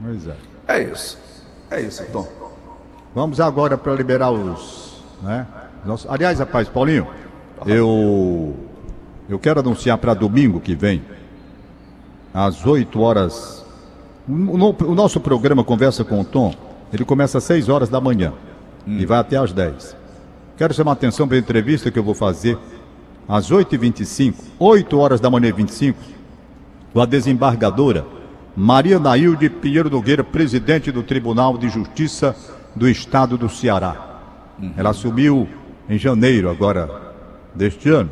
Pois 0.02 0.26
é. 0.26 0.36
É 0.66 0.82
isso. 0.82 1.18
É 1.70 1.80
isso, 1.80 2.04
Tom. 2.12 2.26
Vamos 3.14 3.40
agora 3.40 3.76
para 3.76 3.94
liberar 3.94 4.30
os. 4.30 5.02
Né? 5.22 5.46
Nossa, 5.84 6.10
aliás, 6.10 6.38
rapaz, 6.38 6.68
Paulinho, 6.68 7.06
eu, 7.66 8.54
eu 9.28 9.38
quero 9.38 9.60
anunciar 9.60 9.98
para 9.98 10.14
domingo 10.14 10.60
que 10.60 10.74
vem, 10.74 11.02
às 12.32 12.66
8 12.66 13.00
horas. 13.00 13.64
O, 14.26 14.90
o, 14.90 14.94
nosso 14.94 15.20
programa 15.20 15.62
Conversa 15.62 16.02
com 16.02 16.20
o 16.20 16.24
Tom, 16.24 16.54
ele 16.92 17.04
começa 17.04 17.38
às 17.38 17.44
6 17.44 17.68
horas 17.68 17.88
da 17.90 18.00
manhã 18.00 18.32
hum. 18.86 18.98
e 18.98 19.04
vai 19.04 19.18
até 19.18 19.36
às 19.36 19.52
10. 19.52 19.94
Quero 20.56 20.72
chamar 20.72 20.92
a 20.92 20.94
atenção 20.94 21.28
para 21.28 21.36
a 21.36 21.40
entrevista 21.40 21.90
que 21.90 21.98
eu 21.98 22.02
vou 22.04 22.14
fazer 22.14 22.58
às 23.28 23.50
8h25, 23.50 24.34
8 24.58 24.98
horas 24.98 25.20
da 25.20 25.30
manhã 25.30 25.52
25, 25.52 25.98
com 26.94 27.00
a 27.00 27.06
desembargadora 27.06 28.06
Maria 28.56 29.00
Nailde 29.00 29.50
Pinheiro 29.50 29.90
Nogueira, 29.90 30.22
presidente 30.22 30.92
do 30.92 31.02
Tribunal 31.02 31.58
de 31.58 31.68
Justiça 31.68 32.36
do 32.74 32.88
estado 32.88 33.36
do 33.36 33.48
Ceará. 33.48 34.20
Uhum. 34.62 34.72
Ela 34.76 34.90
assumiu 34.90 35.48
em 35.88 35.98
janeiro 35.98 36.48
agora 36.48 36.88
deste 37.52 37.90
ano. 37.90 38.10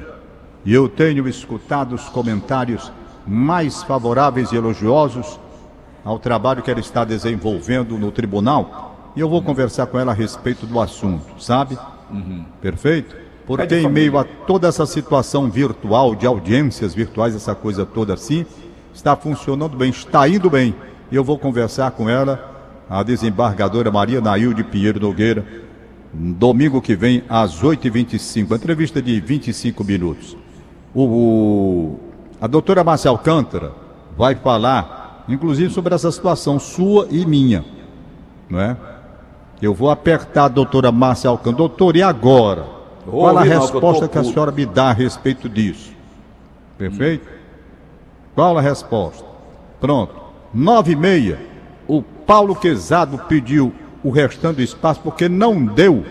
E 0.65 0.75
eu 0.75 0.89
tenho 0.89 1.29
escutado 1.29 1.95
os 1.95 2.09
comentários 2.09 2.91
mais 3.25 3.85
favoráveis 3.85 4.51
e 4.51 4.57
elogiosos 4.57 5.39
ao 6.05 6.19
trabalho 6.19 6.61
que 6.61 6.71
ela 6.71 6.81
está 6.81 7.05
desenvolvendo 7.05 7.97
no 7.97 8.11
tribunal. 8.11 9.13
E 9.15 9.21
eu 9.21 9.29
vou 9.29 9.39
uhum. 9.39 9.45
conversar 9.45 9.87
com 9.87 9.97
ela 9.97 10.11
a 10.11 10.15
respeito 10.15 10.67
do 10.67 10.81
assunto, 10.81 11.41
sabe? 11.41 11.79
Uhum. 12.11 12.45
Perfeito? 12.61 13.15
Porque 13.47 13.77
em 13.77 13.89
meio 13.89 14.19
a 14.19 14.25
toda 14.25 14.67
essa 14.67 14.87
situação 14.87 15.49
virtual, 15.49 16.17
de 16.17 16.27
audiências 16.27 16.95
virtuais, 16.95 17.35
essa 17.35 17.55
coisa 17.55 17.87
toda 17.87 18.15
assim, 18.15 18.45
está 18.93 19.17
funcionando 19.17 19.77
bem, 19.77 19.91
está 19.91 20.29
indo 20.29 20.51
bem. 20.51 20.75
E 21.11 21.17
eu 21.17 21.25
vou 21.25 21.39
conversar 21.39 21.91
com 21.93 22.09
ela 22.09 22.51
a 22.89 23.03
desembargadora 23.03 23.91
Maria 23.91 24.21
Nailde 24.21 24.63
Pinheiro 24.63 25.01
Nogueira, 25.01 25.45
domingo 26.13 26.81
que 26.81 26.95
vem, 26.95 27.23
às 27.29 27.63
8h25. 27.63 28.55
Entrevista 28.55 29.01
de 29.01 29.21
25 29.21 29.83
minutos. 29.85 30.37
O, 30.95 31.03
o, 31.03 32.01
a 32.41 32.47
doutora 32.47 32.85
Márcia 32.85 33.11
Alcântara 33.11 33.73
vai 34.17 34.35
falar, 34.35 35.25
inclusive, 35.29 35.73
sobre 35.73 35.95
essa 35.95 36.13
situação 36.13 36.59
sua 36.59 37.07
e 37.11 37.25
minha. 37.25 37.65
Não 38.49 38.61
é? 38.61 38.77
Eu 39.61 39.73
vou 39.73 39.91
apertar 39.91 40.45
a 40.45 40.49
doutora 40.49 40.93
Márcia 40.93 41.31
Alcântara. 41.31 41.57
Doutor, 41.57 41.97
e 41.97 42.03
agora? 42.03 42.67
Qual 43.09 43.37
a 43.37 43.43
resposta 43.43 44.07
que, 44.07 44.13
que 44.13 44.19
a 44.19 44.25
senhora 44.25 44.53
me 44.53 44.67
dá 44.67 44.91
a 44.91 44.93
respeito 44.93 45.49
disso? 45.49 45.93
Perfeito? 46.77 47.42
Qual 48.35 48.57
a 48.57 48.61
resposta? 48.61 49.25
Pronto. 49.81 50.15
Nove 50.53 50.93
e 50.93 50.97
meia, 50.97 51.39
o 51.87 52.03
Paulo 52.03 52.55
Quezado 52.55 53.19
pediu 53.29 53.73
o 54.03 54.11
restante 54.11 54.57
do 54.57 54.63
espaço 54.63 55.01
porque 55.01 55.29
não 55.29 55.65
deu 55.65 56.05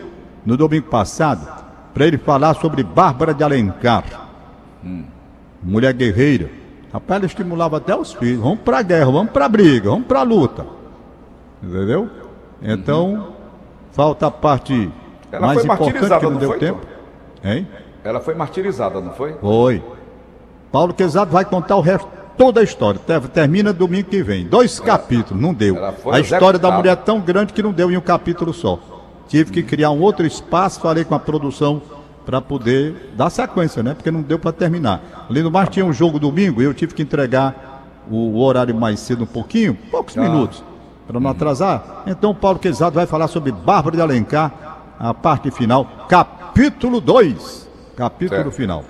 no 0.45 0.57
domingo 0.57 0.87
passado 0.87 1.47
para 1.93 2.07
ele 2.07 2.17
falar 2.17 2.55
sobre 2.55 2.83
Bárbara 2.83 3.33
de 3.33 3.43
Alencar. 3.43 4.03
Hum. 4.83 5.03
Mulher 5.61 5.93
guerreira. 5.93 6.49
Rapaz, 6.91 7.19
ela 7.19 7.25
estimulava 7.25 7.77
até 7.77 7.95
os 7.95 8.13
filhos. 8.13 8.41
Vamos 8.41 8.59
para 8.59 8.79
a 8.79 8.81
guerra, 8.81 9.11
vamos 9.11 9.31
para 9.31 9.45
a 9.45 9.49
briga, 9.49 9.89
vamos 9.89 10.07
para 10.07 10.19
a 10.19 10.23
luta. 10.23 10.65
Entendeu? 11.61 12.09
Então, 12.61 13.13
uhum. 13.13 13.31
falta 13.91 14.27
a 14.27 14.31
parte 14.31 14.91
ela 15.31 15.47
mais 15.47 15.63
importante 15.63 15.93
que 15.93 16.25
não, 16.25 16.31
não 16.31 16.39
deu 16.39 16.49
foi, 16.49 16.59
tempo. 16.59 16.81
Hein? 17.43 17.67
Ela 18.03 18.19
foi 18.19 18.35
martirizada, 18.35 18.99
não 18.99 19.13
foi? 19.13 19.33
Foi. 19.35 19.83
Paulo 20.71 20.93
Quezado 20.93 21.31
vai 21.31 21.43
contar 21.43 21.75
o 21.75 21.81
resto 21.81 22.07
toda 22.37 22.61
a 22.61 22.63
história. 22.63 22.99
Termina 23.33 23.73
domingo 23.73 24.09
que 24.09 24.23
vem. 24.23 24.45
Dois 24.47 24.79
capítulos, 24.79 25.41
não 25.41 25.53
deu. 25.53 25.75
A 26.11 26.19
história 26.19 26.57
da 26.57 26.71
mulher 26.71 26.93
é 26.93 26.95
tão 26.95 27.19
grande 27.19 27.53
que 27.53 27.61
não 27.61 27.71
deu 27.71 27.91
em 27.91 27.97
um 27.97 28.01
capítulo 28.01 28.53
só. 28.53 28.79
Tive 29.27 29.51
que 29.51 29.63
criar 29.63 29.91
um 29.91 30.01
outro 30.01 30.25
espaço, 30.25 30.79
falei 30.79 31.03
com 31.03 31.15
a 31.15 31.19
produção 31.19 31.81
para 32.25 32.41
poder 32.41 33.13
dar 33.15 33.29
sequência, 33.29 33.81
né? 33.81 33.93
Porque 33.93 34.11
não 34.11 34.21
deu 34.21 34.37
para 34.39 34.51
terminar. 34.51 35.25
Além 35.29 35.43
do 35.43 35.51
mais, 35.51 35.69
tinha 35.69 35.85
um 35.85 35.93
jogo 35.93 36.19
domingo 36.19 36.61
e 36.61 36.65
eu 36.65 36.73
tive 36.73 36.93
que 36.93 37.01
entregar 37.01 37.83
o, 38.09 38.39
horário 38.41 38.75
mais 38.75 38.99
cedo 38.99 39.23
um 39.23 39.27
pouquinho, 39.27 39.77
poucos 39.89 40.17
Ah. 40.17 40.21
minutos, 40.21 40.63
para 41.07 41.19
não 41.19 41.29
atrasar. 41.29 42.03
Então, 42.07 42.33
Paulo 42.33 42.59
Quezado 42.59 42.95
vai 42.95 43.05
falar 43.05 43.27
sobre 43.27 43.51
Bárbara 43.51 43.95
de 43.95 44.01
Alencar, 44.01 44.51
a 44.99 45.13
parte 45.13 45.49
final, 45.51 45.85
capítulo 46.07 46.99
2. 47.01 47.69
Capítulo 47.95 48.41
Certo. 48.43 48.51
final. 48.51 48.83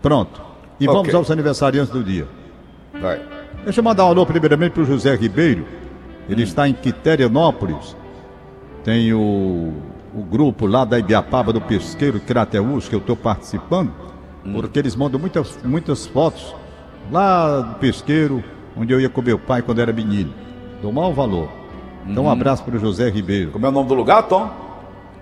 Pronto. 0.00 0.47
E 0.80 0.86
Ok. 0.86 0.94
vamos 1.00 1.14
aos 1.14 1.30
aniversariantes 1.30 1.92
do 1.92 2.02
dia. 2.02 2.26
Vai. 3.00 3.20
Deixa 3.64 3.80
eu 3.80 3.84
mandar 3.84 4.04
um 4.04 4.08
alô 4.08 4.24
primeiramente 4.24 4.72
para 4.72 4.82
o 4.82 4.86
José 4.86 5.14
Ribeiro. 5.14 5.66
Ele 6.28 6.42
está 6.42 6.68
em 6.68 6.72
Quiterianópolis. 6.72 7.96
Tem 8.84 9.12
o, 9.12 9.72
o 10.14 10.22
grupo 10.22 10.66
lá 10.66 10.84
da 10.84 10.98
Ibiapaba 10.98 11.52
do 11.52 11.60
Pesqueiro 11.60 12.20
Crateus, 12.20 12.88
que 12.88 12.94
eu 12.94 13.00
estou 13.00 13.16
participando, 13.16 13.92
porque 14.52 14.78
eles 14.78 14.94
mandam 14.94 15.18
muitas, 15.20 15.58
muitas 15.64 16.06
fotos 16.06 16.54
lá 17.10 17.60
do 17.60 17.74
pesqueiro, 17.76 18.42
onde 18.76 18.92
eu 18.92 19.00
ia 19.00 19.08
com 19.08 19.20
meu 19.20 19.38
pai 19.38 19.62
quando 19.62 19.80
era 19.80 19.92
menino. 19.92 20.32
Dou 20.80 20.92
mau 20.92 21.12
valor. 21.12 21.48
Então 22.06 22.24
um 22.24 22.30
abraço 22.30 22.62
para 22.62 22.76
o 22.76 22.78
José 22.78 23.10
Ribeiro. 23.10 23.50
Como 23.50 23.66
é 23.66 23.68
o 23.68 23.72
nome 23.72 23.88
do 23.88 23.94
lugar, 23.94 24.22
Tom? 24.22 24.50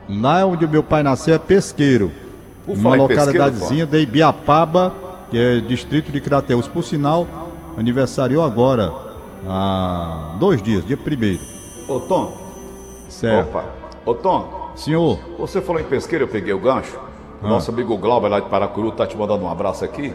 Lá 0.09 0.45
onde 0.45 0.65
o 0.65 0.69
meu 0.69 0.83
pai 0.83 1.03
nasceu 1.03 1.35
é 1.35 1.39
Pesqueiro. 1.39 2.13
Uma 2.67 2.95
localidadezinha 2.97 3.87
da 3.87 3.99
Ibiapaba, 3.99 4.93
que 5.31 5.39
é 5.39 5.61
distrito 5.61 6.11
de 6.13 6.21
Crateus. 6.21 6.69
Por 6.69 6.83
sinal, 6.85 7.27
aniversariou 7.77 8.45
agora, 8.45 8.93
há 9.47 10.37
dois 10.39 10.63
dias, 10.63 10.85
dia 10.85 10.97
primeiro. 10.97 11.41
Ô, 11.89 12.01
Tom. 12.01 12.37
Certo. 13.09 13.49
Opa. 13.49 13.65
Ô, 14.05 14.15
Tom, 14.15 14.71
Senhor, 14.75 15.19
você 15.39 15.61
falou 15.61 15.81
em 15.81 15.85
pesqueiro, 15.85 16.25
eu 16.25 16.29
peguei 16.29 16.53
o 16.53 16.59
gancho. 16.59 16.99
Ah. 17.43 17.49
nosso 17.49 17.71
amigo 17.71 17.97
Glauber 17.99 18.29
lá 18.29 18.41
de 18.41 18.49
Paracuru 18.49 18.91
tá 18.93 19.07
te 19.07 19.17
mandando 19.17 19.45
um 19.45 19.51
abraço 19.51 19.85
aqui. 19.85 20.15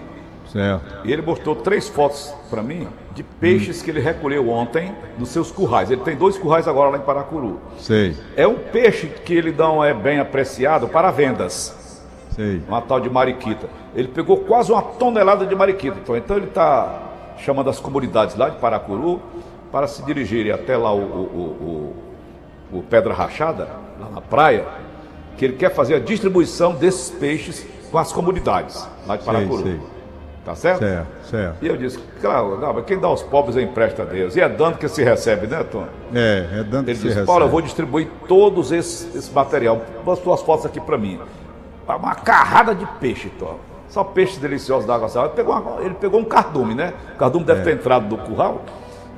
certo. 0.51 1.07
E 1.07 1.11
ele 1.11 1.21
mostrou 1.21 1.55
três 1.55 1.87
fotos 1.87 2.33
para 2.49 2.63
mim 2.63 2.87
de 3.13 3.21
peixes 3.23 3.81
que 3.81 3.91
ele 3.91 3.99
recolheu 3.99 4.49
ontem 4.49 4.91
nos 5.19 5.29
seus 5.29 5.51
currais. 5.51 5.91
Ele 5.91 6.01
tem 6.01 6.15
dois 6.15 6.37
currais 6.37 6.67
agora 6.67 6.89
lá 6.89 6.97
em 6.97 7.01
Paracuru. 7.01 7.59
Sei, 7.77 8.15
É 8.35 8.47
um 8.47 8.55
peixe 8.55 9.07
que 9.07 9.33
ele 9.33 9.51
não 9.51 9.83
é 9.83 9.93
bem 9.93 10.19
apreciado 10.19 10.87
para 10.87 11.11
vendas. 11.11 11.77
Sei. 12.31 12.61
Uma 12.67 12.81
tal 12.81 12.99
de 12.99 13.09
mariquita. 13.09 13.67
Ele 13.95 14.07
pegou 14.07 14.37
quase 14.37 14.71
uma 14.71 14.81
tonelada 14.81 15.45
de 15.45 15.55
mariquita. 15.55 15.97
Então, 16.01 16.15
então 16.17 16.37
ele 16.37 16.47
está 16.47 16.99
chamando 17.37 17.69
as 17.69 17.79
comunidades 17.79 18.35
lá 18.35 18.49
de 18.49 18.57
Paracuru 18.57 19.19
para 19.71 19.87
se 19.87 20.03
dirigirem 20.05 20.51
até 20.51 20.75
lá 20.77 20.93
o, 20.93 20.99
o, 20.99 21.93
o- 22.71 22.77
o 22.79 22.83
Pedra 22.83 23.13
Rachada, 23.13 23.67
lá 23.99 24.09
na 24.09 24.21
praia, 24.21 24.65
que 25.37 25.43
ele 25.45 25.53
quer 25.55 25.73
fazer 25.73 25.95
a 25.95 25.99
distribuição 25.99 26.73
desses 26.73 27.09
peixes 27.09 27.65
com 27.91 27.97
as 27.97 28.11
comunidades 28.13 28.87
lá 29.05 29.17
de 29.17 29.23
Sei, 29.23 29.33
Paracuru. 29.33 29.63
sei. 29.63 29.79
Tá 30.43 30.55
certo? 30.55 30.79
Certo, 30.79 31.07
certo. 31.29 31.57
E 31.63 31.67
eu 31.67 31.77
disse, 31.77 31.99
claro, 32.19 32.57
Galba, 32.57 32.81
quem 32.81 32.97
dá 32.97 33.07
aos 33.07 33.21
pobres 33.21 33.55
é 33.57 33.61
empresta 33.61 34.01
a 34.01 34.05
Deus. 34.05 34.35
E 34.35 34.41
é 34.41 34.49
dando 34.49 34.77
que 34.79 34.87
se 34.87 35.03
recebe, 35.03 35.45
né, 35.45 35.63
Tom? 35.63 35.85
É, 36.15 36.47
é 36.51 36.63
dando 36.63 36.85
que 36.85 36.91
Ele 36.91 36.95
se 36.95 37.03
disse, 37.03 37.07
recebe. 37.09 37.27
Paulo, 37.27 37.45
eu 37.45 37.49
vou 37.49 37.61
distribuir 37.61 38.07
todos 38.27 38.71
esse, 38.71 39.15
esse 39.15 39.31
material. 39.31 39.79
Mostra 40.03 40.23
suas 40.25 40.41
fotos 40.41 40.65
aqui 40.65 40.79
para 40.81 40.97
mim. 40.97 41.19
Uma 41.87 42.15
carrada 42.15 42.73
de 42.73 42.85
peixe, 42.99 43.29
Tom. 43.37 43.57
Só 43.89 44.03
peixes 44.03 44.37
deliciosos 44.37 44.85
da 44.85 44.95
água 44.95 45.09
salgada. 45.09 45.33
Ele 45.33 45.43
pegou, 45.43 45.59
uma- 45.61 45.81
ele 45.81 45.93
pegou 45.95 46.19
um 46.19 46.23
cardume, 46.25 46.73
né? 46.73 46.93
O 47.13 47.17
cardume 47.17 47.43
É. 47.43 47.47
deve 47.47 47.63
ter 47.63 47.73
entrado 47.73 48.05
no 48.07 48.17
curral, 48.23 48.61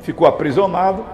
ficou 0.02 0.26
aprisionado. 0.26 1.06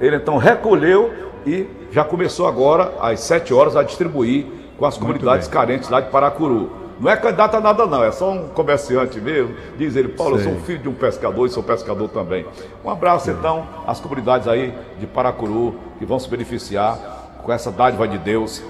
Ele 0.00 0.14
então 0.16 0.36
recolheu 0.36 1.12
e 1.44 1.66
já 1.90 2.04
começou 2.04 2.46
agora, 2.46 2.92
às 3.00 3.20
7 3.20 3.52
horas, 3.52 3.74
a 3.74 3.82
distribuir 3.82 4.46
com 4.78 4.86
as 4.86 4.96
comunidades 4.96 5.48
bem. 5.48 5.54
carentes 5.58 5.88
lá 5.88 6.00
de 6.00 6.10
Paracuru. 6.10 6.70
Não 7.00 7.10
é 7.10 7.16
candidato 7.16 7.56
a 7.56 7.60
nada, 7.60 7.86
não, 7.86 8.02
é 8.02 8.10
só 8.12 8.30
um 8.30 8.48
comerciante 8.48 9.20
mesmo. 9.20 9.54
Diz 9.76 9.94
ele, 9.96 10.08
Paulo, 10.08 10.36
eu 10.38 10.42
sou 10.44 10.54
filho 10.62 10.80
de 10.80 10.88
um 10.88 10.94
pescador 10.94 11.46
e 11.46 11.50
sou 11.50 11.62
pescador 11.62 12.08
também. 12.08 12.44
Um 12.84 12.90
abraço, 12.90 13.30
então, 13.30 13.66
às 13.86 13.98
comunidades 14.00 14.46
aí 14.48 14.72
de 14.98 15.06
Paracuru 15.06 15.74
que 15.98 16.04
vão 16.04 16.18
se 16.18 16.28
beneficiar 16.28 16.98
com 17.44 17.52
essa 17.52 17.70
dádiva 17.70 18.06
de 18.06 18.18
Deus. 18.18 18.62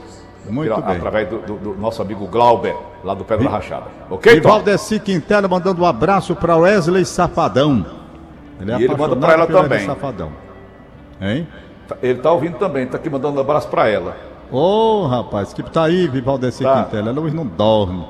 Muito 0.48 0.72
pela- 0.74 0.86
bem. 0.86 0.96
Através 0.96 1.28
do, 1.28 1.38
do- 1.38 1.56
do 1.56 1.74
nosso 1.74 2.00
amigo 2.02 2.26
Glauber, 2.26 2.74
lá 3.04 3.14
do 3.14 3.24
Pedra 3.24 3.48
Rachada. 3.50 3.86
Ok, 4.10 4.34
E? 4.36 4.40
Valdeci 4.40 4.98
Quintela 5.00 5.46
mandando 5.48 5.82
um 5.82 5.86
abraço 5.86 6.34
para 6.36 6.56
Wesley 6.56 7.04
Safadão. 7.04 7.84
Ele 8.60 8.72
é 8.72 8.78
E 8.78 8.84
ele 8.84 8.96
manda 8.96 9.14
pra 9.16 9.32
ela 9.34 9.46
também. 9.46 9.84
Safadão. 9.86 10.32
Hein? 11.20 11.46
Tá- 11.86 11.96
Ele 12.02 12.18
tá 12.20 12.32
ouvindo 12.32 12.58
também, 12.58 12.86
tá 12.86 12.96
aqui 12.96 13.08
mandando 13.10 13.36
um 13.38 13.40
abraço 13.40 13.68
pra 13.68 13.88
ela. 13.88 14.16
Ô, 14.50 15.06
rapaz, 15.06 15.52
que 15.52 15.62
tá 15.62 15.84
aí, 15.84 16.06
Valdeci 16.20 16.62
Tá. 16.62 16.84
Quintela. 16.84 17.10
Ela 17.10 17.20
hoje 17.20 17.34
não 17.36 17.46
dorme. 17.46 18.06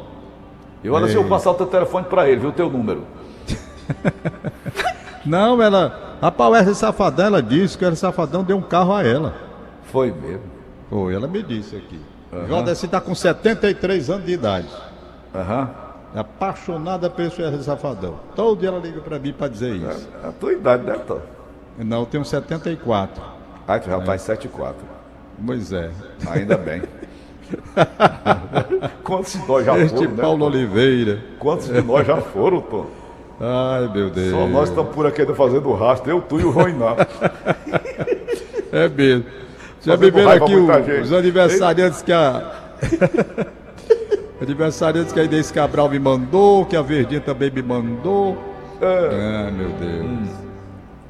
E 0.85 0.89
olha 0.89 1.09
se 1.09 1.17
eu 1.17 1.25
passar 1.25 1.51
o 1.51 1.55
teu 1.55 1.67
telefone 1.67 2.05
pra 2.07 2.29
ele, 2.29 2.41
viu 2.41 2.51
o 2.51 2.53
teu 2.53 2.71
número. 2.71 3.03
Não, 5.27 5.61
ela. 5.61 6.17
Rapaz, 6.21 6.51
o 6.51 6.53
Wesley 6.53 6.75
Safadão, 6.75 7.27
ela 7.27 7.43
disse 7.43 7.77
que 7.77 7.85
o 7.85 7.89
Wesley 7.89 8.01
Safadão 8.01 8.43
deu 8.43 8.57
um 8.57 8.63
carro 8.63 8.93
a 8.95 9.05
ela. 9.07 9.35
Foi 9.85 10.13
mesmo. 10.13 10.43
Foi, 10.91 11.15
ela 11.15 11.27
me 11.29 11.43
disse 11.43 11.77
aqui. 11.77 12.01
O 12.33 12.47
Valdeci 12.47 12.89
tá 12.89 13.01
com 13.01 13.15
73 13.15 14.11
anos 14.11 14.27
de 14.27 14.33
idade. 14.33 14.69
Aham. 15.35 15.71
É 16.15 16.21
apaixonada 16.21 17.11
pelo 17.11 17.29
Wesley 17.29 17.63
Safadão. 17.63 18.19
Todo 18.35 18.59
dia 18.59 18.71
ela 18.71 18.79
liga 18.79 19.01
pra 19.01 19.19
mim 19.19 19.33
pra 19.33 19.47
dizer 19.49 19.75
isso. 19.77 20.09
É 20.25 20.29
a 20.29 20.33
tua 20.33 20.53
idade, 20.53 20.85
né, 20.85 20.99
Tom? 21.07 21.21
Não, 21.79 22.01
eu 22.01 22.07
tenho 22.07 22.25
74. 22.25 23.23
Ai, 23.67 23.81
tu 23.81 23.91
já 23.91 24.01
tá 24.01 24.15
em 24.15 24.19
7,4. 24.19 24.75
Pois 25.47 25.73
é. 25.73 25.91
Ainda 26.31 26.57
bem. 26.57 26.83
Quantos 29.05 29.33
de 29.35 29.47
nós 29.47 29.65
já 29.65 29.79
Este 29.79 29.97
foram, 29.97 30.11
né? 30.11 30.23
Paulo 30.23 30.39
Tom? 30.39 30.47
Oliveira. 30.47 31.23
Quantos 31.39 31.69
de 31.69 31.81
nós 31.83 32.07
já 32.07 32.17
foram, 32.17 32.61
Tom? 32.63 32.87
Ai, 33.41 33.89
meu 33.93 34.11
Deus. 34.11 34.31
Só 34.31 34.47
nós 34.47 34.69
estamos 34.71 34.95
por 34.95 35.07
aqui 35.07 35.21
ainda 35.21 35.35
fazendo 35.35 35.73
rastro, 35.73 36.11
eu, 36.11 36.21
tu 36.21 36.41
e 36.41 36.45
o 36.45 36.51
Roiná. 36.51 36.97
É 38.71 38.87
mesmo. 38.87 39.25
Já 39.81 39.93
a 39.95 40.33
aqui 40.33 40.55
o- 40.57 41.01
os 41.03 41.13
aniversariantes 41.13 42.03
que 42.03 42.13
a. 42.13 42.53
aniversariantes 44.43 45.13
que 45.13 45.21
a 45.21 45.25
Inês 45.25 45.51
Cabral 45.51 45.89
me 45.89 45.99
mandou, 45.99 46.65
que 46.65 46.77
a 46.77 46.83
Verdinha 46.83 47.21
também 47.21 47.51
me 47.51 47.63
mandou. 47.63 48.37
É, 48.81 49.49
Ah, 49.49 49.51
meu 49.51 49.71
Deus. 49.71 50.29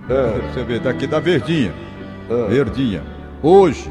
é, 0.09 0.39
Deixa 0.41 0.61
eu 0.61 0.65
ver, 0.65 0.81
daqui 0.81 1.07
da 1.07 1.21
Verdinha. 1.21 1.73
Verdinha. 2.49 3.03
Hoje, 3.43 3.91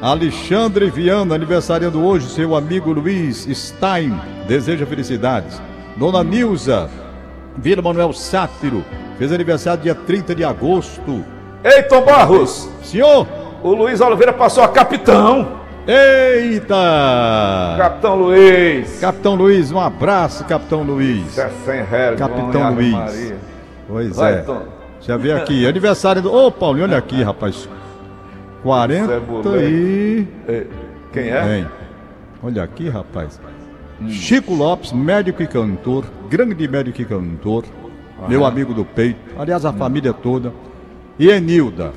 Alexandre 0.00 0.90
Viana, 0.90 1.34
aniversariando 1.34 2.02
hoje, 2.04 2.28
seu 2.28 2.54
amigo 2.54 2.92
Luiz 2.92 3.46
Stein, 3.52 4.18
deseja 4.46 4.84
felicidades. 4.86 5.60
Dona 5.96 6.22
Nilza, 6.24 6.90
Vila 7.56 7.80
Manuel 7.80 8.12
Sátiro, 8.12 8.84
fez 9.18 9.32
aniversário 9.32 9.82
dia 9.82 9.94
30 9.94 10.34
de 10.34 10.44
agosto. 10.44 11.24
Ei, 11.62 11.82
Tom 11.84 12.04
Barros! 12.04 12.68
Senhor, 12.82 13.26
O 13.64 13.72
Luiz 13.72 13.98
Oliveira 14.02 14.30
passou 14.30 14.62
a 14.62 14.68
capitão! 14.68 15.64
eita! 15.86 16.76
Capitão 17.78 18.14
Luiz! 18.14 19.00
Capitão 19.00 19.34
Luiz, 19.36 19.72
um 19.72 19.80
abraço, 19.80 20.44
Capitão 20.44 20.82
Luiz. 20.82 21.38
É 21.38 21.48
100 21.48 21.84
reais, 21.84 22.18
Capitão 22.18 22.74
Luiz. 22.74 22.92
Maria. 22.92 23.36
Pois 23.88 24.16
Vai, 24.16 24.34
é. 24.34 24.36
Tom. 24.42 24.66
Eu 25.08 25.18
ver 25.18 25.36
aqui, 25.36 25.66
aniversário 25.66 26.20
do... 26.20 26.30
Ô, 26.30 26.52
Paulinho, 26.52 26.84
olha 26.84 26.98
aqui, 26.98 27.22
rapaz. 27.22 27.66
40 28.62 29.02
Isso 29.02 29.56
é 29.56 29.64
e... 29.64 30.28
Quem 31.10 31.30
é? 31.30 31.42
Bem, 31.42 31.66
olha 32.42 32.62
aqui, 32.62 32.90
rapaz. 32.90 33.40
Chico 34.10 34.52
Lopes, 34.52 34.92
médico 34.92 35.42
e 35.42 35.46
cantor, 35.46 36.04
grande 36.28 36.68
médico 36.68 37.00
e 37.00 37.04
cantor, 37.06 37.64
meu 38.28 38.44
amigo 38.44 38.74
do 38.74 38.84
peito, 38.84 39.18
aliás, 39.38 39.64
a 39.64 39.72
família 39.72 40.12
toda. 40.12 40.52
E 41.18 41.30
Enilda, 41.30 41.92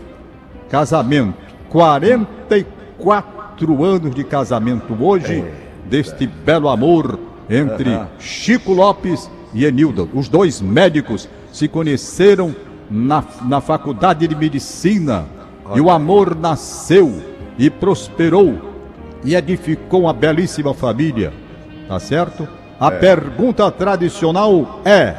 casamento, 0.69 1.46
44 1.69 3.83
anos 3.83 4.15
de 4.15 4.23
casamento 4.23 4.95
hoje, 4.99 5.43
deste 5.85 6.27
belo 6.27 6.69
amor 6.69 7.19
entre 7.49 7.93
Aham. 7.93 8.07
Chico 8.19 8.73
Lopes 8.73 9.29
e 9.53 9.65
Enilda. 9.65 10.07
Os 10.13 10.29
dois 10.29 10.61
médicos 10.61 11.27
se 11.51 11.67
conheceram 11.67 12.55
na, 12.89 13.23
na 13.43 13.61
faculdade 13.61 14.27
de 14.27 14.35
medicina 14.35 15.25
e 15.75 15.81
o 15.81 15.89
amor 15.89 16.35
nasceu 16.35 17.21
e 17.57 17.69
prosperou 17.69 18.57
e 19.23 19.35
edificou 19.35 20.03
uma 20.03 20.13
belíssima 20.13 20.73
família. 20.73 21.33
Tá 21.87 21.99
certo? 21.99 22.47
A 22.79 22.91
pergunta 22.91 23.69
tradicional 23.71 24.81
é: 24.85 25.15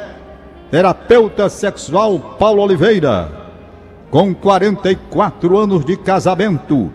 terapeuta 0.70 1.48
sexual 1.48 2.36
Paulo 2.38 2.62
Oliveira, 2.62 3.28
com 4.10 4.34
44 4.34 5.58
anos 5.58 5.84
de 5.84 5.96
casamento, 5.96 6.90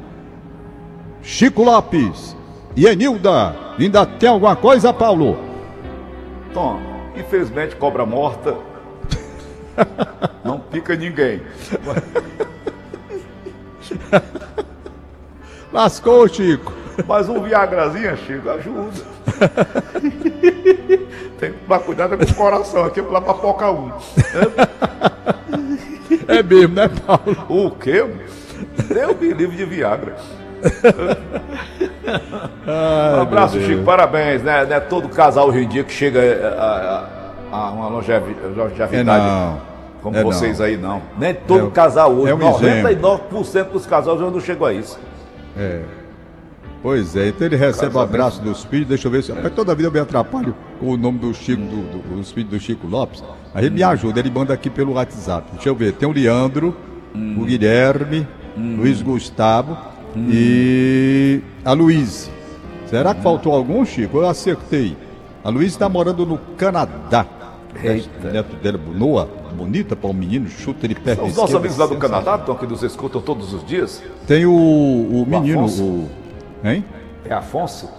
Chico 1.22 1.64
Lopes 1.64 2.36
e 2.76 2.88
Enilda, 2.88 3.56
ainda 3.80 4.06
tem 4.06 4.30
alguma 4.30 4.56
coisa, 4.56 4.92
Paulo? 4.92 5.38
Tom, 6.54 6.80
infelizmente 7.16 7.76
cobra 7.76 8.06
morta. 8.06 8.58
Não 10.44 10.60
pica 10.60 10.96
ninguém. 10.96 11.42
Lascou, 15.72 16.28
Chico. 16.28 16.74
Mas 17.08 17.28
um 17.28 17.42
Viagrazinha, 17.42 18.16
Chico, 18.18 18.50
ajuda. 18.50 19.02
Tem 21.40 21.52
que 21.54 21.60
tomar 21.60 21.80
cuidado 21.80 22.18
com 22.18 22.24
o 22.24 22.36
coração 22.36 22.86
aqui 22.86 23.02
lá 23.02 23.20
pra 23.20 23.34
focar 23.34 23.72
um. 23.72 23.90
É 23.90 25.13
mesmo, 26.28 26.76
né, 26.76 26.88
Paulo? 27.06 27.36
O 27.50 27.72
quê? 27.72 28.06
Deus 28.88 29.20
me 29.20 29.34
livre 29.34 29.56
de 29.58 29.66
Viagra. 29.66 30.16
Ai, 32.68 33.18
Um 33.18 33.22
abraço. 33.22 33.60
Chico, 33.62 33.84
parabéns, 33.84 34.42
né? 34.44 34.66
Não 34.66 34.76
é 34.76 34.80
todo 34.80 35.10
casal 35.10 35.50
hoje 35.50 35.60
em 35.64 35.68
dia 35.68 35.84
que 35.84 35.92
chega 35.94 36.20
a, 36.58 36.64
a- 37.52 37.58
a 37.58 37.72
uma 37.72 37.88
longevi- 37.88 38.36
longevidade 38.56 38.96
É 38.96 39.04
não. 39.04 39.62
como 40.02 40.18
É 40.18 40.24
vocês 40.24 40.60
não. 40.60 40.66
aí, 40.66 40.78
não. 40.78 41.02
Nem 41.18 41.34
todo 41.34 41.60
É 41.60 41.64
um- 41.64 41.72
casal 41.72 42.12
hoje, 42.14 42.32
é 42.32 42.36
um 42.36 42.40
99% 42.40 43.72
dos 43.72 43.86
casais 43.86 44.20
hoje 44.22 44.32
não 44.34 44.40
chegou 44.40 44.68
a 44.68 44.74
isso. 44.74 45.00
É. 45.58 45.82
Pois 46.82 47.16
é, 47.16 47.30
então 47.30 47.48
ele 47.48 47.56
recebe 47.56 47.96
o 47.96 48.00
abraço 48.00 48.42
dos 48.42 48.66
filhos, 48.66 48.88
deixa 48.90 49.08
eu 49.08 49.12
ver 49.12 49.24
se. 49.24 49.32
Mas 49.32 49.54
toda 49.54 49.74
vida 49.74 49.88
eu 49.88 49.92
me 49.92 50.00
atrapalho 50.00 50.54
com 50.80 50.88
o 50.88 50.98
nome 50.98 51.18
do 51.20 51.34
Chico, 51.34 51.62
do, 51.62 51.78
do- 52.00 52.16
dos 52.18 52.32
filhos 52.32 52.50
do 52.50 52.60
Chico 52.60 52.86
Lopes. 52.88 53.24
Aí 53.54 53.66
ele 53.66 53.76
me 53.76 53.84
ajuda, 53.84 54.20
ele 54.20 54.32
manda 54.32 54.54
aqui 54.54 54.70
pelo 54.70 54.94
WhatsApp. 54.94 55.48
Deixa 55.54 55.70
eu 55.70 55.76
ver, 55.76 55.94
tem 55.94 56.08
o 56.08 56.12
Leandro, 56.12 56.76
o 57.16 57.46
Guilherme, 57.46 58.28
Luiz 58.58 59.02
Gustavo 59.02 59.78
e 60.16 61.42
a 61.64 61.74
Luíse. 61.74 62.30
Será 62.88 63.14
que 63.14 63.22
faltou 63.22 63.54
algum, 63.54 63.86
Chico? 63.86 64.18
Eu 64.18 64.28
acertei. 64.28 64.96
A 65.44 65.50
Luíse 65.50 65.70
está 65.76 65.88
morando 65.90 66.26
no 66.26 66.38
Canadá. 66.58 67.26
Eita. 67.84 68.32
Neto 68.32 68.56
dela, 68.58 68.80
Noa, 68.94 69.28
bonita 69.56 69.96
para 69.96 70.10
um 70.10 70.14
menino, 70.14 70.48
chuta 70.48 70.86
ele 70.86 70.94
perto 70.96 71.26
Os 71.26 71.36
nossos 71.36 71.56
amigos 71.56 71.78
lá 71.78 71.88
do. 71.88 71.98
Canadá, 71.98 72.40
então, 72.42 72.56
que 72.56 72.68
nos 72.68 72.84
escutam 72.84 73.20
todos 73.20 73.52
os 73.54 73.66
dias, 73.66 74.02
Tem 74.28 74.46
o, 74.46 74.52
o 74.54 75.26
menino, 75.28 75.60
Afonso? 75.62 75.84
o. 75.84 76.10
Hein? 76.64 76.86
é 77.26 77.34
Afonso. 77.34 77.90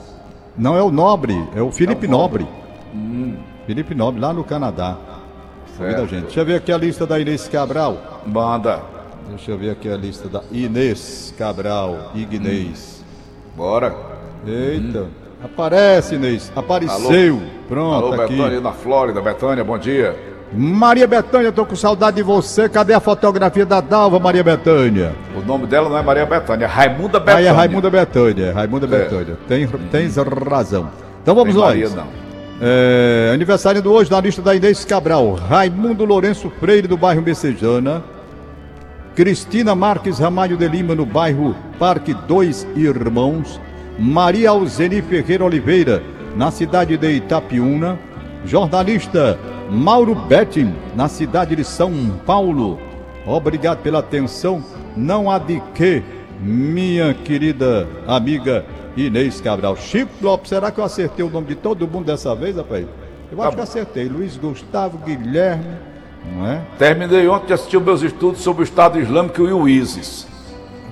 Não 0.56 0.76
é 0.76 0.82
o 0.82 0.90
Nobre, 0.92 1.34
é 1.56 1.60
o 1.60 1.72
Felipe 1.72 2.06
É 2.06 2.08
o 2.08 2.12
Nobre. 2.12 2.46
Nobre. 2.94 3.38
Felipe 3.66 3.94
Nobre, 3.94 4.20
lá 4.20 4.32
no 4.32 4.44
Canadá. 4.44 4.96
Convida 5.76 6.02
a 6.02 6.06
gente. 6.06 6.24
Deixa 6.24 6.40
eu 6.40 6.44
ver 6.44 6.56
aqui 6.56 6.72
a 6.72 6.78
lista 6.78 7.06
da 7.06 7.18
Inês 7.18 7.48
Cabral. 7.48 8.22
Manda. 8.26 8.80
Deixa 9.28 9.50
eu 9.50 9.58
ver 9.58 9.70
aqui 9.70 9.88
a 9.88 9.96
lista 9.96 10.28
da 10.28 10.42
Inês 10.52 11.34
Cabral. 11.36 12.12
Ignez. 12.14 13.02
Bora. 13.56 13.94
Eita. 14.46 15.06
Aparece, 15.42 16.14
Inês. 16.14 16.52
Apareceu. 16.54 17.42
Pronto, 17.68 18.12
Alô, 18.12 18.22
aqui. 18.22 18.36
Betânia 18.36 18.60
na 18.60 18.72
Flórida. 18.72 19.20
Betânia, 19.20 19.64
bom 19.64 19.78
dia. 19.78 20.34
Maria 20.52 21.06
Bethânia, 21.06 21.50
tô 21.50 21.66
com 21.66 21.74
saudade 21.74 22.16
de 22.16 22.22
você. 22.22 22.68
Cadê 22.68 22.94
a 22.94 23.00
fotografia 23.00 23.66
da 23.66 23.80
Dalva, 23.80 24.20
Maria 24.20 24.44
Bethânia? 24.44 25.12
O 25.36 25.40
nome 25.40 25.66
dela 25.66 25.88
não 25.88 25.98
é 25.98 26.02
Maria 26.02 26.24
Betânia, 26.24 26.66
é 26.66 26.68
Raimunda 26.68 27.18
Aí 27.18 27.24
Betânia. 27.24 27.48
é 27.48 27.52
Raimunda 27.52 27.90
Betânia. 27.90 28.52
Raimunda 28.52 28.86
Betânia. 28.86 29.38
Tem, 29.48 29.66
tens 29.90 30.16
razão. 30.48 30.90
Então 31.22 31.34
vamos 31.34 31.54
Tem 31.54 31.62
nós. 31.62 31.70
Maria, 31.74 31.88
não. 31.88 32.23
É, 32.60 33.32
aniversário 33.34 33.82
do 33.82 33.92
hoje 33.92 34.10
na 34.10 34.20
lista 34.20 34.40
da 34.40 34.54
Inês 34.54 34.84
Cabral, 34.84 35.34
Raimundo 35.34 36.04
Lourenço 36.04 36.48
Freire 36.60 36.86
do 36.86 36.96
bairro 36.96 37.20
Messejana, 37.20 38.02
Cristina 39.16 39.74
Marques 39.74 40.20
Ramalho 40.20 40.56
de 40.56 40.68
Lima 40.68 40.94
no 40.94 41.04
bairro 41.04 41.56
Parque 41.80 42.14
Dois 42.14 42.64
Irmãos, 42.76 43.60
Maria 43.98 44.50
Alzeni 44.50 45.02
Ferreira 45.02 45.44
Oliveira 45.44 46.00
na 46.36 46.52
cidade 46.52 46.96
de 46.96 47.16
Itapiúna, 47.16 47.98
jornalista 48.44 49.36
Mauro 49.68 50.14
Betting 50.14 50.72
na 50.94 51.08
cidade 51.08 51.56
de 51.56 51.64
São 51.64 51.92
Paulo. 52.24 52.78
Obrigado 53.26 53.82
pela 53.82 53.98
atenção, 53.98 54.62
não 54.96 55.28
há 55.28 55.38
de 55.38 55.60
que, 55.74 56.04
minha 56.40 57.14
querida 57.14 57.88
amiga 58.06 58.64
Inês 58.96 59.40
Cabral. 59.40 59.76
Chico 59.76 60.12
Lopes, 60.22 60.48
será 60.48 60.70
que 60.70 60.78
eu 60.78 60.84
acertei 60.84 61.24
o 61.24 61.30
nome 61.30 61.48
de 61.48 61.54
todo 61.54 61.86
mundo 61.86 62.06
dessa 62.06 62.34
vez, 62.34 62.56
rapaz? 62.56 62.86
Eu 63.30 63.40
acho 63.42 63.50
Tá 63.50 63.56
que 63.56 63.62
acertei. 63.62 64.08
Luiz 64.08 64.36
Gustavo, 64.36 64.98
Guilherme, 64.98 65.76
não 66.32 66.46
é? 66.46 66.62
Terminei 66.78 67.26
ontem 67.28 67.46
de 67.48 67.52
assistir 67.54 67.76
os 67.76 67.82
meus 67.82 68.02
estudos 68.02 68.40
sobre 68.40 68.62
o 68.62 68.64
Estado 68.64 68.98
Islâmico 69.00 69.42
e 69.42 69.52
o 69.52 69.68
ISIS. 69.68 70.26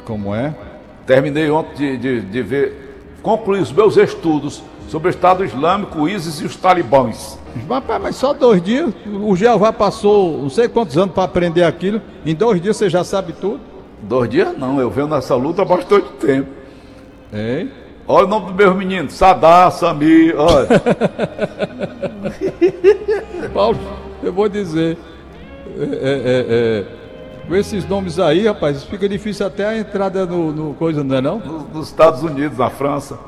Como 0.04 0.34
é? 0.34 0.54
Terminei 1.06 1.50
ontem 1.50 1.98
de, 1.98 2.20
de, 2.20 2.20
de 2.20 2.42
ver, 2.42 2.96
concluí 3.22 3.60
os 3.60 3.72
meus 3.72 3.96
estudos 3.96 4.62
sobre 4.88 5.08
o 5.08 5.10
Estado 5.10 5.44
Islâmico, 5.44 6.00
o 6.00 6.08
ISIS 6.08 6.40
e 6.40 6.44
os 6.44 6.56
talibãs. 6.56 7.38
Rapaz, 7.68 8.02
mas 8.02 8.16
só 8.16 8.32
dois 8.32 8.62
dias. 8.62 8.92
O 9.06 9.36
Jeová 9.36 9.72
passou 9.72 10.38
não 10.42 10.50
sei 10.50 10.68
quantos 10.68 10.96
anos 10.96 11.14
para 11.14 11.24
aprender 11.24 11.62
aquilo. 11.64 12.00
Em 12.26 12.34
dois 12.34 12.60
dias 12.60 12.76
você 12.76 12.90
já 12.90 13.04
sabe 13.04 13.32
tudo. 13.32 13.60
Dois 14.02 14.28
dias 14.28 14.56
não, 14.58 14.80
eu 14.80 14.90
venho 14.90 15.06
nessa 15.06 15.34
luta 15.34 15.62
há 15.62 15.64
bastante 15.64 16.08
tempo. 16.20 16.48
Hein? 17.32 17.70
Olha 18.06 18.26
o 18.26 18.28
nome 18.28 18.46
dos 18.46 18.54
meus 18.56 18.76
meninos, 18.76 19.14
Sadar, 19.14 19.70
Samir, 19.72 20.34
olha. 20.36 20.66
Paulo, 23.54 23.78
eu 24.22 24.32
vou 24.32 24.48
dizer. 24.48 24.96
é, 25.78 25.82
é, 25.82 26.46
é, 26.48 26.84
com 27.46 27.54
esses 27.56 27.86
nomes 27.88 28.18
aí, 28.18 28.46
rapaz, 28.46 28.82
fica 28.84 29.08
difícil 29.08 29.46
até 29.46 29.66
a 29.66 29.78
entrada 29.78 30.24
no, 30.26 30.52
no 30.52 30.74
coisa, 30.74 31.02
não 31.04 31.16
é 31.16 31.20
não? 31.20 31.38
nos, 31.38 31.68
nos 31.72 31.86
Estados 31.88 32.22
Unidos, 32.22 32.58
na 32.58 32.70
França. 32.70 33.18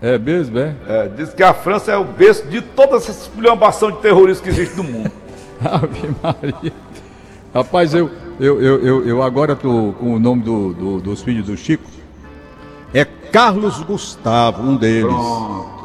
É 0.00 0.16
mesmo, 0.18 0.58
é? 0.58 0.74
É, 0.86 1.08
diz 1.08 1.34
que 1.34 1.42
a 1.42 1.52
França 1.52 1.90
é 1.92 1.96
o 1.96 2.04
berço 2.04 2.46
de 2.46 2.60
toda 2.62 2.96
essa 2.96 3.10
esculhambação 3.10 3.90
de 3.90 3.98
terroristas 3.98 4.40
que 4.40 4.48
existe 4.48 4.76
no 4.76 4.84
mundo. 4.84 5.10
Ave 5.64 6.08
Maria. 6.22 6.72
Rapaz, 7.52 7.92
eu, 7.94 8.08
eu, 8.38 8.62
eu, 8.62 8.86
eu, 8.86 9.08
eu 9.08 9.22
agora 9.22 9.56
tô 9.56 9.92
com 9.98 10.14
o 10.14 10.18
nome 10.20 10.42
do, 10.42 10.72
do- 10.72 11.00
dos 11.00 11.22
filhos 11.22 11.46
do 11.46 11.56
Chico. 11.56 11.82
É 12.94 13.04
Carlos 13.32 13.82
Gustavo, 13.82 14.62
um 14.62 14.76
deles. 14.76 15.14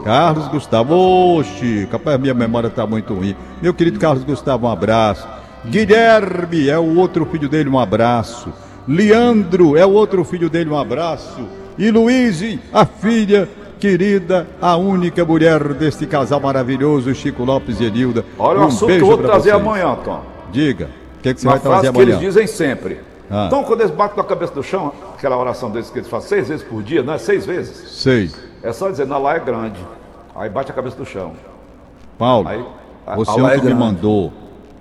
Carlos 0.04 0.48
Gustavo. 0.48 0.94
Ô, 0.96 1.44
Chico, 1.44 1.94
rapaz, 1.94 2.20
minha 2.20 2.34
memória 2.34 2.70
tá 2.70 2.86
muito 2.86 3.14
ruim. 3.14 3.36
Meu 3.62 3.74
querido 3.74 4.00
Carlos 4.00 4.24
Gustavo, 4.24 4.68
um 4.68 4.72
abraço. 4.72 5.28
Guilherme 5.66 6.70
é 6.70 6.78
o 6.78 6.98
outro 6.98 7.26
filho 7.26 7.48
dele, 7.48 7.70
um 7.70 7.80
abraço. 7.80 8.52
Leandro 8.88 9.78
é 9.78 9.86
o 9.86 9.92
outro 9.92 10.24
filho 10.26 10.50
dele, 10.50 10.70
um 10.70 10.78
abraço. 10.78 11.42
E 11.78 11.90
Luiz, 11.90 12.42
a 12.72 12.86
filha 12.86 13.48
querida, 13.80 14.48
a 14.62 14.76
única 14.76 15.24
mulher 15.26 15.74
deste 15.74 16.06
casal 16.06 16.40
maravilhoso, 16.40 17.14
Chico 17.16 17.44
Lopes 17.44 17.80
e 17.80 17.86
Enilda. 17.86 18.26
Olha 18.38 18.60
o 18.60 18.64
Um 18.64 18.68
assunto 18.68 18.88
que 18.88 19.02
eu 19.02 19.06
vou 19.06 19.18
trazer 19.18 19.52
vocês. 19.52 19.56
amanhã, 19.68 19.96
Tom. 20.04 20.22
Diga, 20.52 20.90
o 21.18 21.22
que, 21.22 21.34
que 21.34 21.42
você 21.42 21.48
Uma 21.48 21.54
vai 21.54 21.60
trazer 21.62 21.82
frase 21.82 21.94
que 21.94 22.02
amanhã? 22.02 22.18
eles 22.18 22.20
dizem 22.34 22.48
sempre. 22.48 23.00
Ah. 23.36 23.46
Então, 23.48 23.64
quando 23.64 23.82
eles 23.82 23.92
batem 23.92 24.14
com 24.16 24.22
a 24.22 24.24
cabeça 24.26 24.54
no 24.56 24.62
chão, 24.62 24.92
aquela 25.18 25.36
oração 25.38 25.72
deles 25.72 25.90
que 25.90 25.98
eles 25.98 26.08
fazem 26.10 26.30
seis 26.30 26.48
vezes 26.50 26.64
por 26.66 26.84
dia, 26.84 27.02
não 27.02 27.14
é 27.14 27.18
seis 27.18 27.46
vezes? 27.46 27.92
Sei. 28.00 28.30
É 28.62 28.72
só 28.72 28.90
dizer, 28.92 29.08
na 29.08 29.18
lá 29.18 29.36
é 29.36 29.40
grande. 29.40 29.80
Aí 30.36 30.50
bate 30.50 30.72
a 30.72 30.74
cabeça 30.76 30.96
no 31.00 31.06
chão. 31.06 31.34
Paulo, 32.18 32.48
Aí, 32.48 32.64
você 33.16 33.42
lá 33.42 33.54
é 33.54 33.58
ontem 33.58 33.68
me 33.68 33.74
mandou. 33.74 34.26
Lá 34.26 34.32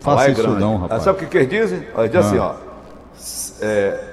Faça 0.01 0.29
é 0.29 0.33
isso 0.33 0.43
grande. 0.43 0.61
não, 0.61 0.77
rapaz. 0.79 1.03
Sabe 1.03 1.25
o 1.25 1.29
que, 1.29 1.37
eles 1.38 1.49
dizem? 1.49 1.79
Eles 1.97 2.11
dizem 2.11 2.19
assim, 2.21 2.38
ó. 2.38 2.53
s- 3.17 3.55
é, 3.65 4.05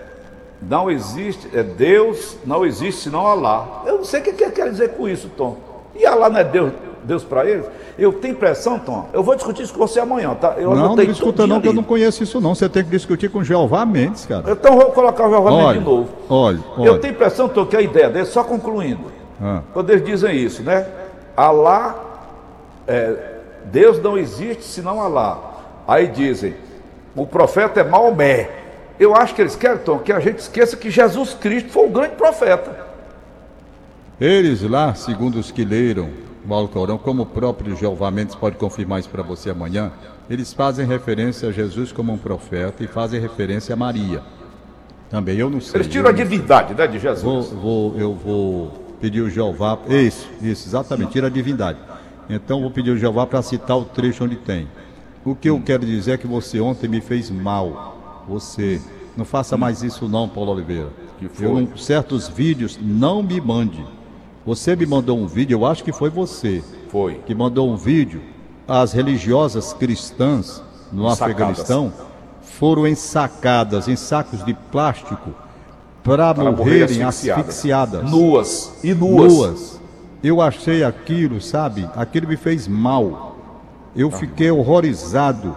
não 0.61 0.89
existe, 0.89 1.49
é 1.53 1.61
Deus, 1.63 2.37
não 2.45 2.65
existe 2.65 3.01
senão 3.01 3.25
Alá. 3.27 3.83
Eu 3.85 3.97
não 3.97 4.05
sei 4.05 4.21
o 4.21 4.23
que, 4.23 4.33
que 4.33 4.49
quer 4.51 4.69
dizer 4.69 4.89
com 4.95 5.07
isso, 5.07 5.29
Tom. 5.35 5.57
E 5.95 6.05
Alá 6.05 6.29
não 6.29 6.39
é 6.39 6.43
Deus, 6.43 6.71
Deus 7.03 7.23
para 7.23 7.45
eles? 7.45 7.65
Eu 7.97 8.13
tenho 8.13 8.33
impressão, 8.33 8.77
Tom, 8.79 9.07
eu 9.13 9.23
vou 9.23 9.35
discutir 9.35 9.63
isso 9.63 9.73
com 9.73 9.79
você 9.79 9.99
amanhã, 9.99 10.33
tá? 10.35 10.55
Eu 10.57 10.75
não, 10.75 10.95
não 10.95 11.05
discuta 11.05 11.45
não, 11.47 11.59
que 11.61 11.67
eu 11.67 11.73
não 11.73 11.83
conheço 11.83 12.23
isso 12.23 12.39
não. 12.41 12.53
Você 12.55 12.67
tem 12.69 12.83
que 12.83 12.89
discutir 12.89 13.29
com 13.29 13.43
Jeová 13.43 13.85
Mendes, 13.85 14.25
cara. 14.25 14.51
Então 14.51 14.73
eu 14.73 14.79
vou 14.79 14.91
colocar 14.91 15.27
o 15.27 15.29
Jeová 15.29 15.49
Mendes 15.51 15.65
Olha, 15.65 15.79
de 15.79 15.85
novo. 15.85 16.09
olha, 16.29 16.59
Eu 16.77 16.91
olha. 16.93 16.99
tenho 16.99 17.13
impressão, 17.13 17.47
Tom, 17.49 17.65
que 17.65 17.75
a 17.77 17.81
ideia 17.81 18.09
dele, 18.09 18.25
só 18.25 18.43
concluindo, 18.43 19.11
Ah. 19.41 19.61
quando 19.73 19.89
eles 19.89 20.03
dizem 20.05 20.35
isso, 20.35 20.61
né? 20.63 20.85
Alá, 21.35 21.95
é, 22.87 23.15
Deus 23.65 24.01
não 24.01 24.17
existe 24.17 24.63
senão 24.63 25.01
Alá. 25.01 25.37
Aí 25.87 26.07
dizem, 26.07 26.55
o 27.15 27.25
profeta 27.25 27.79
é 27.79 27.83
Maomé. 27.83 28.49
Eu 28.99 29.15
acho 29.15 29.33
que 29.33 29.41
eles 29.41 29.55
querem, 29.55 29.77
Tom, 29.77 29.99
que 29.99 30.11
a 30.11 30.19
gente 30.19 30.39
esqueça 30.39 30.75
que 30.75 30.91
Jesus 30.91 31.33
Cristo 31.33 31.69
foi 31.71 31.85
o 31.87 31.89
grande 31.89 32.15
profeta. 32.15 32.87
Eles 34.19 34.61
lá, 34.63 34.93
segundo 34.93 35.39
os 35.39 35.49
que 35.51 35.63
leram 35.63 36.09
o 36.55 36.59
Alcorão, 36.59 36.97
como 36.97 37.23
o 37.23 37.25
próprio 37.25 37.75
Jeová 37.75 38.09
Mendes 38.11 38.35
pode 38.35 38.57
confirmar 38.57 38.99
isso 38.99 39.09
para 39.09 39.23
você 39.23 39.49
amanhã, 39.49 39.91
eles 40.29 40.53
fazem 40.53 40.85
referência 40.85 41.49
a 41.49 41.51
Jesus 41.51 41.91
como 41.91 42.13
um 42.13 42.17
profeta 42.17 42.83
e 42.83 42.87
fazem 42.87 43.19
referência 43.19 43.73
a 43.73 43.75
Maria. 43.75 44.21
Também 45.09 45.37
eu 45.37 45.49
não 45.49 45.59
sei. 45.59 45.81
Eles 45.81 45.87
tiram 45.87 46.09
a 46.09 46.13
divindade 46.13 46.73
né, 46.73 46.85
de 46.85 46.99
Vou, 46.99 47.15
Jesus. 47.15 47.49
vou, 47.51 47.97
eu 47.97 48.13
vou 48.13 48.71
pedir 49.01 49.21
o 49.21 49.29
Jeová. 49.29 49.77
Isso, 49.87 50.27
isso, 50.41 50.67
exatamente, 50.67 51.11
tira 51.11 51.27
a 51.27 51.29
divindade. 51.29 51.79
Então 52.29 52.61
vou 52.61 52.69
pedir 52.69 52.91
o 52.91 52.97
Jeová 52.97 53.25
para 53.25 53.41
citar 53.41 53.77
o 53.77 53.85
trecho 53.85 54.23
onde 54.23 54.35
tem. 54.35 54.67
O 55.25 55.35
que 55.35 55.49
eu 55.49 55.59
quero 55.61 55.85
dizer 55.85 56.11
é 56.13 56.17
que 56.17 56.27
você 56.27 56.59
ontem 56.59 56.87
me 56.87 57.01
fez 57.01 57.29
mal. 57.29 58.23
Você. 58.27 58.79
Não 59.17 59.25
faça 59.25 59.57
mais 59.57 59.81
isso 59.83 60.07
não, 60.07 60.29
Paulo 60.29 60.51
Oliveira. 60.51 60.89
Que 61.17 61.27
foi? 61.27 61.45
Eu, 61.47 61.77
certos 61.77 62.27
vídeos, 62.27 62.79
não 62.81 63.23
me 63.23 63.41
mande. 63.41 63.83
Você 64.49 64.75
me 64.75 64.83
mandou 64.83 65.15
um 65.15 65.27
vídeo, 65.27 65.59
eu 65.59 65.63
acho 65.63 65.83
que 65.83 65.91
foi 65.91 66.09
você, 66.09 66.63
Foi. 66.91 67.21
que 67.23 67.35
mandou 67.35 67.71
um 67.71 67.75
vídeo. 67.75 68.19
As 68.67 68.91
religiosas 68.93 69.73
cristãs 69.73 70.63
no 70.91 71.05
Ensacadas. 71.05 71.21
Afeganistão 71.21 71.93
foram 72.41 72.87
ensacadas 72.87 73.87
em 73.87 73.95
sacos 73.95 74.43
de 74.43 74.55
plástico 74.55 75.35
para 76.03 76.33
Para 76.33 76.45
morrer 76.45 76.55
morrerem 76.57 77.03
asfixiadas. 77.03 77.47
asfixiadas. 77.47 78.09
Nuas 78.09 78.73
e 78.83 78.91
nuas. 78.91 79.31
Nuas. 79.31 79.81
eu 80.23 80.41
achei 80.41 80.83
aquilo, 80.83 81.39
sabe? 81.39 81.87
Aquilo 81.95 82.27
me 82.27 82.35
fez 82.35 82.67
mal. 82.67 83.37
Eu 83.95 84.09
fiquei 84.09 84.49
horrorizado. 84.49 85.55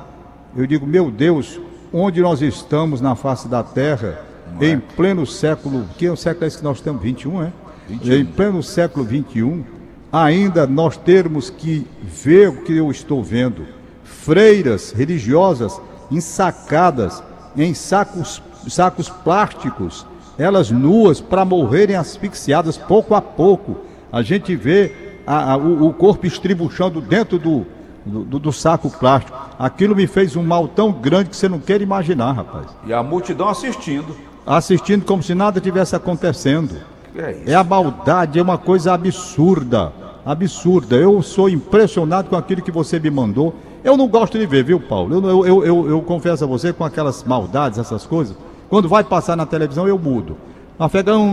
Eu 0.55 0.67
digo, 0.67 0.87
meu 0.87 1.11
Deus, 1.11 1.59
onde 1.91 2.21
nós 2.21 2.43
estamos 2.43 3.01
na 3.01 3.15
face 3.15 3.49
da 3.49 3.63
terra, 3.63 4.21
Não 4.53 4.63
em 4.63 4.75
é? 4.75 4.83
pleno 4.95 5.27
século, 5.27 5.87
que 5.97 6.05
é 6.05 6.13
o 6.13 6.17
século 6.17 6.51
que 6.51 6.63
nós 6.63 6.83
temos? 6.83 7.01
21, 7.01 7.43
é? 7.43 7.53
21. 7.89 8.15
Em 8.15 8.25
pleno 8.25 8.63
século 8.63 9.05
21, 9.05 9.65
ainda 10.13 10.67
nós 10.67 10.97
termos 10.97 11.51
que 11.51 11.87
ver 12.03 12.49
o 12.49 12.63
que 12.63 12.77
eu 12.77 12.91
estou 12.91 13.23
vendo. 13.23 13.67
Freiras 14.05 14.93
religiosas 14.93 15.81
ensacadas 16.11 17.23
em 17.57 17.75
sacos, 17.75 18.43
sacos 18.69 19.09
plásticos, 19.09 20.07
elas 20.39 20.71
nuas 20.71 21.21
para 21.21 21.45
morrerem 21.45 21.97
asfixiadas 21.97 22.77
pouco 22.77 23.15
a 23.15 23.23
pouco. 23.23 23.77
A 24.11 24.23
gente 24.23 24.55
vê 24.55 25.21
a, 25.27 25.53
a, 25.53 25.57
o, 25.57 25.89
o, 25.89 25.93
corpo 25.93 26.27
estribuchando 26.27 27.01
dentro 27.01 27.39
do, 27.39 27.67
do, 28.05 28.39
do, 28.39 28.53
saco 28.53 28.91
plástico. 28.91 29.39
Aquilo 29.59 29.95
me 29.95 30.07
fez 30.07 30.37
um 30.37 30.43
mal 30.43 30.69
tão 30.69 30.93
grande 30.93 31.31
que 31.31 31.37
você 31.37 31.49
não 31.49 31.59
quer 31.61 31.81
imaginar, 31.81 32.33
rapaz. 32.33 32.67
E 32.87 32.93
a 32.93 33.03
multidão 33.03 33.49
assistindo. 33.49 34.17
Assistindo 34.47 35.05
como 35.05 35.23
se 35.23 35.35
nada 35.35 35.61
tivesse 35.61 35.95
acontecendo. 35.95 36.77
É, 37.17 37.53
é 37.53 37.55
a 37.55 37.63
maldade, 37.63 38.39
é 38.39 38.43
uma 38.43 38.59
coisa 38.59 38.93
absurda. 38.93 39.93
Absurda. 40.25 40.97
Eu 40.97 41.21
sou 41.23 41.49
impressionado 41.49 42.29
com 42.29 42.37
aquilo 42.37 42.63
que 42.63 42.71
você 42.71 42.99
me 42.99 43.11
mandou. 43.11 43.55
Eu 43.85 43.97
não 43.97 44.09
gosto 44.09 44.39
de 44.39 44.47
ver, 44.47 44.65
viu, 44.65 44.81
Paulo? 44.81 45.15
Eu, 45.15 45.47
eu, 45.47 45.65
eu, 45.65 45.91
eu, 45.91 46.03
confesso 46.03 46.45
a 46.45 46.47
você, 46.47 46.73
com 46.73 46.85
aquelas 46.85 47.25
maldades, 47.25 47.79
essas 47.79 48.07
coisas, 48.07 48.37
quando 48.69 48.89
vai 48.89 49.03
passar 49.03 49.37
na 49.37 49.45
televisão, 49.45 49.87
eu 49.89 49.99
mudo. 49.99 50.37
Uma, 50.79 50.89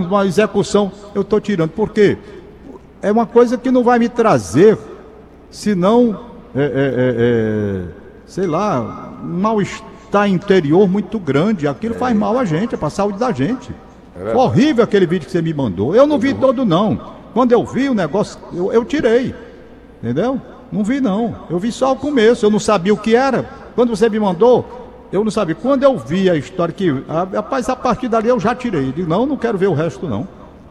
uma 0.07 0.25
execução, 0.25 0.91
eu 1.13 1.21
estou 1.21 1.39
tirando. 1.39 1.69
Por 1.69 1.91
quê? 1.91 2.17
É 3.01 3.11
uma 3.11 3.25
coisa 3.25 3.57
que 3.57 3.71
não 3.71 3.83
vai 3.83 3.99
me 3.99 4.09
trazer, 4.09 4.77
senão, 5.49 6.19
é, 6.55 6.61
é, 6.61 6.65
é, 6.65 6.73
é 6.75 7.99
sei 8.25 8.45
lá, 8.45 9.13
um 9.23 9.39
mal-estar 9.39 10.27
interior 10.27 10.87
muito 10.89 11.19
grande. 11.19 11.67
Aquilo 11.67 11.93
faz 11.93 12.15
mal 12.15 12.37
a 12.37 12.45
gente, 12.45 12.75
é 12.75 12.77
para 12.77 12.87
a 12.87 12.91
saúde 12.91 13.19
da 13.19 13.31
gente. 13.31 13.73
É 14.15 14.31
Foi 14.31 14.41
horrível 14.41 14.83
aquele 14.83 15.05
vídeo 15.05 15.25
que 15.25 15.31
você 15.31 15.41
me 15.41 15.53
mandou. 15.53 15.95
Eu 15.95 16.07
não 16.07 16.17
vi 16.17 16.33
todo, 16.33 16.65
não. 16.65 16.99
Quando 17.33 17.51
eu 17.51 17.65
vi 17.65 17.89
o 17.89 17.93
negócio, 17.93 18.39
eu, 18.53 18.71
eu 18.71 18.85
tirei. 18.85 19.33
Entendeu? 20.01 20.41
Não 20.71 20.83
vi 20.83 21.01
não. 21.01 21.35
Eu 21.49 21.59
vi 21.59 21.71
só 21.71 21.93
o 21.93 21.95
começo. 21.95 22.45
Eu 22.45 22.49
não 22.49 22.59
sabia 22.59 22.93
o 22.93 22.97
que 22.97 23.15
era. 23.15 23.49
Quando 23.75 23.95
você 23.95 24.09
me 24.09 24.19
mandou, 24.19 25.07
eu 25.11 25.23
não 25.23 25.31
sabia. 25.31 25.55
Quando 25.55 25.83
eu 25.83 25.97
vi 25.97 26.29
a 26.29 26.35
história 26.35 26.73
que. 26.73 26.89
Rapaz, 27.07 27.69
a 27.69 27.75
partir 27.75 28.07
dali 28.07 28.29
eu 28.29 28.39
já 28.39 28.55
tirei. 28.55 28.87
Eu 28.87 28.91
digo, 28.91 29.09
não, 29.09 29.25
não 29.25 29.37
quero 29.37 29.57
ver 29.57 29.67
o 29.67 29.73
resto 29.73 30.07
não. 30.07 30.27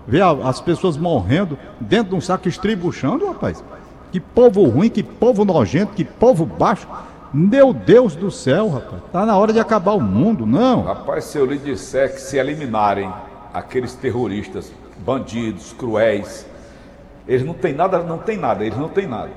Ver 0.07 0.22
as 0.22 0.61
pessoas 0.61 0.96
morrendo 0.96 1.59
dentro 1.81 2.11
de 2.11 2.14
um 2.14 2.20
saco 2.20 2.48
estribuchando, 2.48 3.27
rapaz. 3.27 3.62
Que 4.11 4.18
povo 4.18 4.64
ruim, 4.64 4.88
que 4.88 5.03
povo 5.03 5.44
nojento, 5.44 5.92
que 5.94 6.05
povo 6.05 6.46
baixo. 6.46 6.87
Meu 7.33 7.74
Deus 7.74 8.16
do 8.16 8.31
céu, 8.31 8.70
rapaz. 8.70 9.03
Tá 9.12 9.27
na 9.27 9.37
hora 9.37 9.53
de 9.53 9.61
acabar 9.61 9.92
o 9.92 10.01
mundo, 10.01 10.46
não. 10.46 10.83
Rapaz, 10.83 11.24
se 11.24 11.37
eu 11.37 11.44
lhe 11.44 11.59
disser 11.59 12.14
que 12.14 12.20
se 12.20 12.38
eliminarem 12.38 13.12
aqueles 13.59 13.94
terroristas, 13.94 14.73
bandidos, 14.99 15.73
cruéis, 15.73 16.47
eles 17.27 17.44
não 17.44 17.55
têm 17.55 17.75
nada, 17.75 17.99
não 17.99 18.18
tem 18.18 18.37
nada, 18.37 18.64
eles 18.64 18.79
não 18.79 18.88
têm 18.88 19.07
nada. 19.07 19.31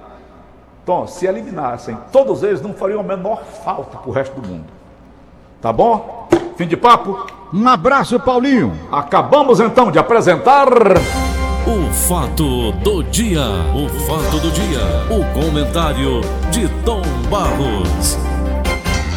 Então, 0.83 1.05
se 1.05 1.27
eliminassem 1.27 1.97
todos 2.11 2.41
eles, 2.41 2.61
não 2.61 2.73
fariam 2.73 3.01
a 3.01 3.03
menor 3.03 3.43
falta 3.43 3.97
para 3.97 4.09
o 4.09 4.13
resto 4.13 4.39
do 4.39 4.47
mundo. 4.47 4.65
Tá 5.61 5.71
bom? 5.71 6.27
Fim 6.55 6.67
de 6.67 6.75
papo? 6.75 7.27
Um 7.53 7.67
abraço, 7.67 8.19
Paulinho. 8.19 8.73
Acabamos 8.91 9.59
então 9.59 9.91
de 9.91 9.99
apresentar. 9.99 10.67
O 11.67 11.93
fato 11.93 12.71
do 12.71 13.03
dia. 13.03 13.43
O 13.75 13.87
fato 14.07 14.39
do 14.39 14.51
dia. 14.51 14.79
O 15.09 15.39
comentário 15.39 16.21
de 16.49 16.67
Tom 16.83 17.01
Barros. 17.29 18.30